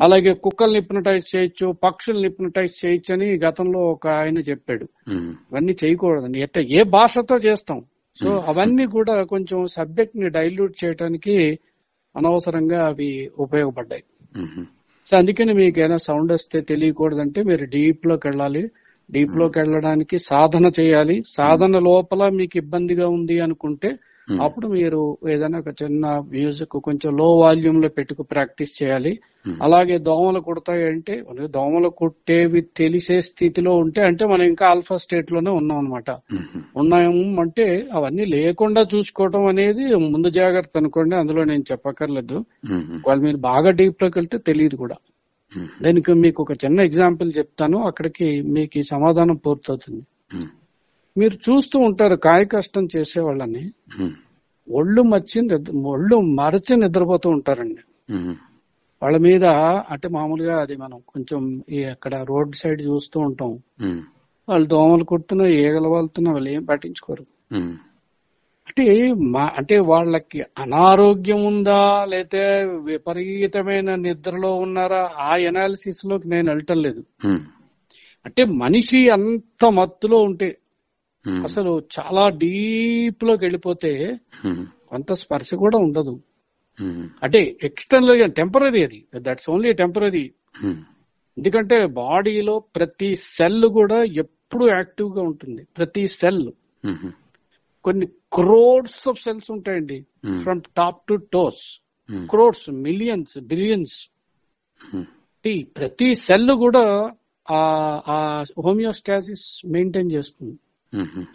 అలాగే 0.02 0.34
కుక్కల్ని 0.34 0.78
హిప్నటైజ్ 0.78 1.36
చేయొచ్చు 1.36 1.72
పక్షుల్ని 1.84 2.28
హిప్నటైజ్ 2.28 2.86
చేయొచ్చు 2.86 3.14
అని 3.14 3.38
గతంలో 3.38 3.80
ఒక 3.80 4.08
ఆయన 4.08 4.38
చెప్పాడు. 4.38 4.88
ఇవన్నీ 5.52 5.76
చేయకూడదండి. 5.84 6.40
ఎట్ట 6.40 6.58
ఏ 6.58 6.82
భాషతో 6.82 7.36
చేస్తాం? 7.36 7.84
సో 8.24 8.30
అవన్నీ 8.38 8.86
కూడా 8.86 9.22
కొంచెం 9.22 9.66
సబ్జెక్ట్ని 9.66 10.28
డైల్యూట్ 10.28 10.84
చేయడానికి 10.84 11.58
అనవసరంగా 12.16 12.86
అవి 12.86 13.30
ఉపయోగపడ్డాయి. 13.38 14.02
సో 15.06 15.18
అందుకని 15.18 15.52
మీకు 15.52 15.78
ఏదైనా 15.78 15.96
సౌండ్ 15.96 16.32
వస్తే 16.32 16.60
తెలియకూడదంటే 16.60 17.42
మీరు 17.42 17.64
డీప్లోకి 17.64 18.28
వెళ్ళాలి. 18.28 18.70
డీప్లోకి 19.10 19.58
వెళ్ళడానికి 19.58 20.18
సాధన 20.18 20.70
చేయాలి. 20.80 21.22
సాధన 21.26 21.78
లోపల 21.78 22.28
మీకు 22.28 22.58
ఇబ్బందిగా 22.58 23.08
ఉంది 23.08 23.40
అనుకుంటే. 23.40 23.96
అప్పుడు 24.42 24.66
మీరు 24.68 25.00
ఏదైనా 25.28 25.58
ఒక 25.58 25.70
చిన్న 25.80 26.06
మ్యూజిక్ 26.30 26.76
కొంచెం 26.82 27.10
లో 27.16 27.26
వాల్యూమ్లో 27.38 27.88
పెట్టుకు 27.88 28.22
ప్రాక్టీస్ 28.32 28.82
చేయాలి. 28.82 29.12
Hmm. 29.46 29.54
అలాగే 29.62 29.96
దోమలు 29.98 30.40
కుడతాయి 30.40 30.84
అంటే 30.88 31.14
దోమలు 31.48 31.88
కుట్టేవి 31.98 32.60
తెలిసే 32.76 33.20
స్థితిలో 33.20 33.72
ఉంటే 33.76 34.00
అంటే 34.02 34.24
మనం 34.26 34.44
ఇంకా 34.44 34.64
ఆల్ఫా 34.68 34.96
స్టేట్లోనే 34.96 35.50
ఉన్నాం 35.50 35.78
అనమాట 35.78 36.08
ఉమ్, 36.32 36.46
ఉన్నాము 36.76 37.40
అంటే 37.40 37.66
అవన్నీ 37.92 38.24
లేకుండా 38.34 38.82
చూసుకోవటం 38.92 39.44
అనేది 39.46 39.84
ముందు 40.06 40.30
జాగ్రత్త 40.38 40.76
అనుకోండి 40.76 41.16
అందులో 41.16 41.44
నేను 41.44 41.64
చెప్పక్కర్లేదు. 41.70 42.38
వాళ్ళు 43.06 43.22
మీరు 43.22 43.40
బాగా 43.46 43.70
డీప్లోకి 43.80 44.18
వెళ్తే 44.18 44.38
తెలియదు 44.48 44.76
కూడా. 44.76 44.98
దానికి 45.82 46.12
మీకు 46.24 46.38
ఒక 46.42 46.52
చిన్న 46.64 46.80
ఎగ్జాంపుల్ 46.80 47.28
చెప్తాను 47.38 47.78
అక్కడికి 47.86 48.26
మీకు 48.56 48.78
ఈ 48.78 48.86
సమాధానం 48.92 49.36
పూర్తవుతుంది. 49.46 50.02
మీరు 51.16 51.36
చూస్తూ 51.46 51.76
ఉంటారు 51.78 52.16
కాయ 52.18 52.44
కష్టం 52.52 52.84
చేసే 52.96 53.20
వాళ్ళని. 53.20 53.62
ఒళ్ళు 54.68 55.02
మర్చి 55.02 55.38
నిద్ర 55.42 55.72
ఒళ్ళు 55.86 56.16
మరచి 56.38 56.74
నిద్రపోతూ 56.76 57.28
ఉంటారండి. 57.30 57.82
వాళ్ళ 59.02 59.16
మీద 59.18 59.44
అంటే 59.88 60.06
మామూలుగా 60.08 60.54
అది 60.60 60.76
మనం 60.76 60.98
కొంచెం 61.06 61.42
ఈ 61.70 61.80
అక్కడ 61.84 62.14
రోడ్ 62.30 62.54
సైడ్ 62.56 62.80
చూస్తూ 62.82 63.18
ఉంటాం. 63.20 63.52
వాళ్ళు 64.48 64.66
దోమలు 64.66 65.04
కుడుతున్నా 65.04 65.46
ఈగలు 65.58 65.88
వాళ్తున్నా 65.88 66.30
వాళ్ళు 66.32 66.50
ఏం 66.50 66.62
పట్టించుకోరు. 66.64 67.24
ఉమ్, 67.52 67.74
అంటే 68.66 68.84
మా 69.34 69.44
అంటే 69.56 69.76
వాళ్ళకి 69.90 70.38
అనారోగ్యం 70.58 71.40
ఉందా 71.44 71.80
లేతే 72.04 72.42
విపరీతమైన 72.84 73.94
నిద్రలో 74.04 74.50
ఉన్నారా 74.56 75.02
ఆ 75.20 75.36
ఎనాలిసిస్లోకి 75.50 76.28
నేను 76.28 76.48
వెళ్ళటం 76.50 76.78
లేదు. 76.82 77.02
అంటే 78.26 78.44
మనిషి 78.62 79.00
అంత 79.10 79.64
మత్తులో 79.70 80.18
ఉంటే 80.20 80.48
అసలు 81.30 81.82
చాలా 81.98 82.28
డీప్లోకి 82.28 83.44
వెళ్ళిపోతే 83.44 84.20
కొంత 84.88 85.12
స్పర్శ 85.12 85.54
కూడా 85.54 85.78
ఉండదు. 85.78 86.20
అంటే 87.22 87.56
ఎక్స్టర్నల్ 87.64 88.32
టెంపరీ 88.32 88.84
అది. 88.84 89.04
దట్స్ 89.16 89.50
ఓన్లీ 89.50 89.72
టెంపరీ 89.72 90.32
ఎందుకంటే 91.38 91.86
బాడీలో 91.86 92.58
ప్రతి 92.58 93.14
సెల్ 93.14 93.66
కూడా 93.66 94.02
ఎప్పుడు 94.02 94.68
యాక్టివ్గా 94.68 95.22
ఉంటుంది. 95.22 95.66
ప్రతి 95.78 96.08
సెల్. 96.08 96.52
కొన్ని 97.84 98.06
క్రోడ్స్ 98.06 99.08
ఆఫ్ 99.08 99.22
సెల్స్ 99.22 99.50
ఉంటాయండి. 99.50 100.06
From 100.42 100.60
top 100.76 101.02
to 101.08 101.14
toes 101.14 101.80
crores 102.30 102.70
millions 102.70 103.40
billions. 103.40 104.08
ప్రతి 105.76 106.14
సెల్ 106.14 106.50
కూడా 106.50 107.10
ఆ 107.50 108.44
హోమియోస్టాసిస్ 108.64 109.62
మెయింటైన్ 109.66 110.12
చేస్తుంది. 110.12 110.58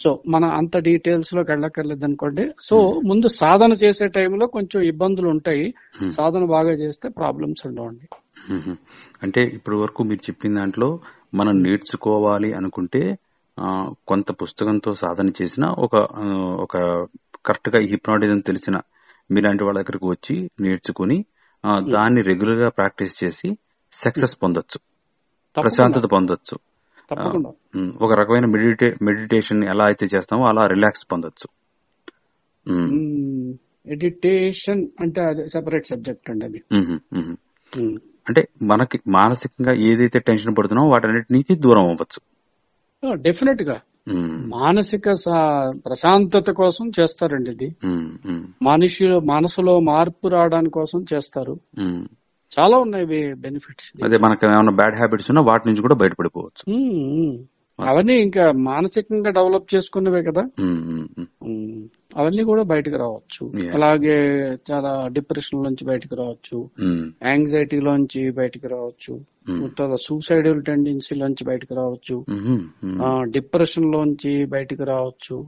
సో 0.03 0.23
మన 0.27 0.45
అంత 0.45 0.77
డీటెయిల్స్లోకి 0.77 1.51
వెళ్ళక్కర్లేదు 1.51 2.05
అనుకోండి. 2.05 2.51
సో 2.61 3.01
ముందు 3.05 3.27
సాధన 3.27 3.73
చేసే 3.73 4.07
టైంలో 4.07 4.47
కొంచెం 4.47 4.81
ఇబ్బందులు 4.81 5.27
ఉంటాయి. 5.29 5.73
Hmm. 6.01 6.11
సాధన 6.11 6.45
బాగా 6.45 6.69
చేస్తే 6.69 7.09
ప్రాబ్లమ్స్ 7.09 7.67
ఉండవండి. 7.67 8.07
అంటే 9.23 9.43
ఇప్పటి 9.43 9.77
వరకు 9.77 10.03
మీరు 10.03 10.19
చెప్పిన 10.19 10.55
దాంట్లో 10.55 10.99
మనం 11.33 11.63
నేర్చుకోవాలి 11.63 12.53
అనుకుంటే 12.53 13.15
కొంత 14.07 14.31
పుస్తకంతో 14.41 14.93
సాధన 14.93 15.29
చేసిన 15.41 15.65
ఒక 15.77 15.95
ఒక 16.59 16.77
కరెక్ట్గా 17.45 17.81
హిప్నాటిజం 17.81 18.39
తెలిసిన 18.39 18.77
మీలాంటి 19.31 19.63
వాళ్ళ 19.63 19.81
దగ్గరకు 19.81 20.09
వచ్చి 20.09 20.49
నేర్చుకుని 20.61 21.25
ఆ, 21.65 21.79
దాన్ని 21.79 22.21
రెగ్యులర్గా 22.21 22.69
ప్రాక్టీస్ 22.69 23.23
చేసి 23.23 23.57
సక్సెస్ 23.93 24.37
పొందొచ్చు. 24.43 24.77
తప్పకుండా. 24.77 25.61
ప్రశాంతత 25.61 26.05
పొందొచ్చు. 26.11 26.55
తప్పకుండా. 27.11 27.51
ఒక 28.01 28.13
రకమైన 28.13 28.45
మెడిటే 28.45 28.93
మెడిటేషన్ 29.01 29.63
ఎలా 29.63 29.85
అయితే 29.85 30.05
చేస్తామో 30.05 30.47
అలా 30.47 30.67
రిలాక్స్ 30.67 31.07
పొందొచ్చు. 31.11 31.47
మెడిటేషన్ 33.87 34.87
అంటే 34.99 35.21
అది 35.21 35.49
సెపరేట్ 35.49 35.85
సబ్జెక్ట్ 35.85 36.29
అండి 36.29 36.45
అది. 36.45 36.63
అంటే 38.27 38.47
మనకి 38.61 38.99
మానసికంగా 39.07 39.73
ఏదైతే 39.73 40.19
టెన్షన్ 40.19 40.55
పడుతున్నామో 40.57 40.89
వాటన్నిటి 40.89 41.55
దూరం 41.55 41.85
అవ్వచ్చు 41.85 42.33
డెఫినెట్గా. 43.15 43.81
మానసిక 44.47 45.03
ప్రశాంతత 45.85 46.51
కోసం 46.51 46.91
చేస్తారండి 47.01 47.51
ఇది. 47.51 47.75
మనిషి 48.61 49.07
మనసులో 49.07 49.79
మార్పు 49.79 50.27
రావడానికి 50.27 50.71
కోసం 50.71 51.05
చేస్తారు. 51.13 51.59
చాలా 52.59 52.77
ఉన్నాయి 52.77 53.05
బెనిఫిట్స్ 53.35 54.03
అదే 54.03 54.17
మనకు 54.17 54.45
ఏమైనా 54.45 54.71
బ్యాడ్ 54.71 54.95
హ్యాబిట్స్ 54.95 55.31
ఉన్నా 55.31 55.41
వాటి 55.41 55.63
నుంచి 55.67 55.81
కూడా 55.81 55.95
బయటపడిపోవచ్చు 55.95 56.73
అవన్నీ 57.79 58.13
ఇంకా 58.13 58.51
మానసికంగా 58.51 59.29
డెవలప్ 59.29 59.75
చేసుకున్నవే 59.75 60.23
కదా 60.23 60.41
అవన్నీ 62.17 62.43
కూడా 62.43 62.63
బయటకు 62.63 62.95
రావచ్చు. 62.95 63.51
అలాగే 63.73 64.39
చాలా 64.71 65.07
డిప్రెషన్ 65.07 65.63
నుంచి 65.63 65.85
బయటకు 65.85 66.15
రావచ్చు 66.15 66.69
మ్మ్. 66.81 67.11
యాంగ్జైటీలోంచి 67.25 68.31
బయటకు 68.31 68.67
రావచ్చు. 68.67 69.19
తర్వాత 69.67 69.97
సూసైడల్ 70.01 70.63
టెండెన్సీ 70.63 71.15
లోంచి 71.15 71.45
బయటకు 71.47 71.75
రావచ్చు. 71.75 72.25
డిప్రెషన్ 73.31 73.91
లోంచి 73.91 74.45
బయటకు 74.45 74.83
రావచ్చు. 74.83 75.45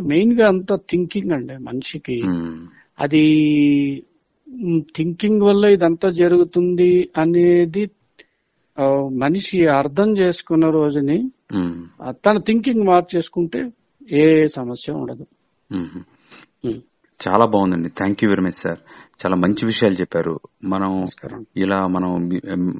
మెయిన్గా 0.00 0.48
అంతా 0.48 0.76
థింకింగ్ 0.76 1.32
అండి 1.32 1.56
మనిషికి. 1.56 2.22
అది 3.00 3.24
థింకింగ్ 4.96 5.42
వల్ల 5.42 5.64
ఇదంతా 5.64 6.10
జరుగుతుంది 6.10 7.10
అనేది 7.18 7.90
ఆ, 8.80 8.84
మనిషి 9.12 9.66
అర్థం 9.66 10.18
చేసుకున్న 10.18 10.70
రోజుని 10.70 11.30
తన 12.08 12.38
థింకింగ్ 12.38 12.86
మార్చేసుకుంటే 12.86 13.70
ఏ 14.10 14.46
సమస్య 14.48 14.92
ఉండదు. 14.92 15.26
చాలా 17.20 17.46
బాగుందండి. 17.46 17.88
Thank 17.88 18.24
you 18.24 18.30
very 18.30 18.42
much 18.42 18.52
sir 18.52 18.78
చాలా 19.22 19.36
మంచి 19.36 19.66
విషయాలు 19.66 19.94
చెప్పారు. 19.94 20.40
మనం 20.64 21.00
నమస్కారం. 21.00 21.46
ఇలా 21.56 21.86
మనం 21.86 22.30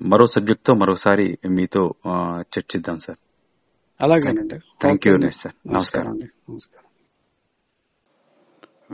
మరో 0.08 0.26
సబ్జెక్ట్తో 0.26 0.74
మరోసారి 0.74 1.38
మీతో 1.48 1.94
చర్చిద్దాం 2.40 2.98
సార్ 2.98 3.18
అలాగేనండి. 4.00 4.54
Thank 4.54 4.86
you 4.86 4.94
ఓకే 4.94 5.10
very 5.10 5.14
అండి. 5.14 5.26
much, 5.26 5.42
sir. 5.42 5.74
నమస్కారం 5.74 6.08
అండి. 6.08 6.26
నమస్కారం. 6.50 6.88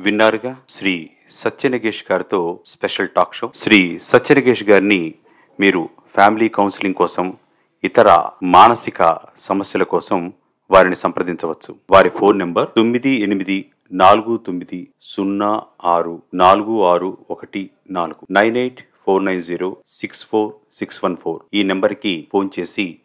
విన్నారుగా 0.05 0.61
శ్రీ 0.69 1.11
సత్యనగేష్ 1.31 2.05
గారితో 2.13 2.61
special 2.67 3.09
talk 3.09 3.35
show. 3.35 3.53
Shri 3.55 3.99
Satyanagesh 3.99 4.65
గారిని 4.65 5.15
మీరు 5.61 5.89
ఫ్యామిలీ 6.15 6.49
కౌన్సిలింగ్ 6.49 6.95
కోసం 6.95 7.37
ఇతర 7.85 8.31
మానసిక 8.43 9.19
సమస్యల 9.39 9.83
కోసం 9.83 10.33
వారిని 10.71 10.97
సంప్రదించవచ్చు. 10.97 11.75
వారి 11.91 12.09
ఫోన్ 12.09 12.39
నెంబర్ 12.39 12.69
తొమ్మిది 12.77 13.11
ఎనిమిది 13.11 13.71
నాలుగు 13.93 14.37
తొమ్మిది 14.37 14.89
సున్నా 15.03 15.63
ఆరు 15.85 16.23
నాలుగు 16.35 16.83
ఆరు 16.83 17.19
ఒకటి 17.31 17.71
నాలుగు. 17.91 18.27
Nine 18.31 18.57
eight 18.57 18.81
four 19.07 19.25
nine 19.25 19.43
zero 19.43 19.77
six 19.89 20.27
four 20.27 20.53
six 20.73 21.05
one 21.05 21.17
four 21.17 21.43
ఈ 21.55 21.63
నెంబర్కి 21.63 22.29
ఫోన్ 22.33 22.51
చేసి 22.59 22.99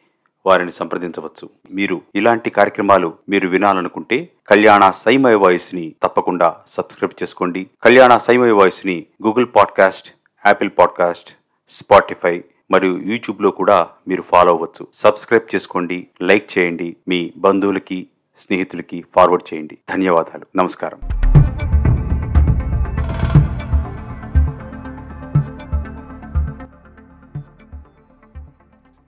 వారిని 0.46 0.72
సంప్రదించవచ్చు. 0.72 1.50
మీరు 1.72 2.02
ఇలాంటి 2.16 2.50
కార్యక్రమాలు 2.50 3.14
మీరు 3.30 3.48
వినాలనుకుంటే 3.48 4.30
కళ్యాణ 4.48 4.92
సైమయ 4.92 5.36
వాయిస్ని 5.36 5.94
తప్పకుండా 6.04 6.56
సబ్స్క్రైబ్ 6.68 7.24
చేసుకోండి. 7.24 7.68
కళ్యాణ 7.84 8.18
సైమయ 8.18 8.52
వాయిస్ని 8.52 9.06
Google 9.24 9.48
podcast 9.56 10.14
Apple 10.46 10.70
podcast 10.80 11.30
Spotify 11.70 12.44
మరియు 12.72 12.98
యూట్యూబ్లో 12.98 13.52
కూడా 13.52 13.88
మీరు 14.08 14.22
ఫాలో 14.22 14.52
అవ్వచ్చు. 14.52 14.88
సబ్స్క్రైబ్ 14.94 15.56
చేసుకోండి 15.56 16.08
లైక్ 16.22 16.58
చేయండి 16.58 16.96
మీ 17.08 17.34
బంధువులకి 17.38 18.08
స్నేహితులకి 18.40 19.06
ఫార్వర్డ్ 19.16 19.54
చేయండి. 19.54 19.78
ధన్యవాదాలు. 19.90 20.46
నమస్కారం. 20.56 21.00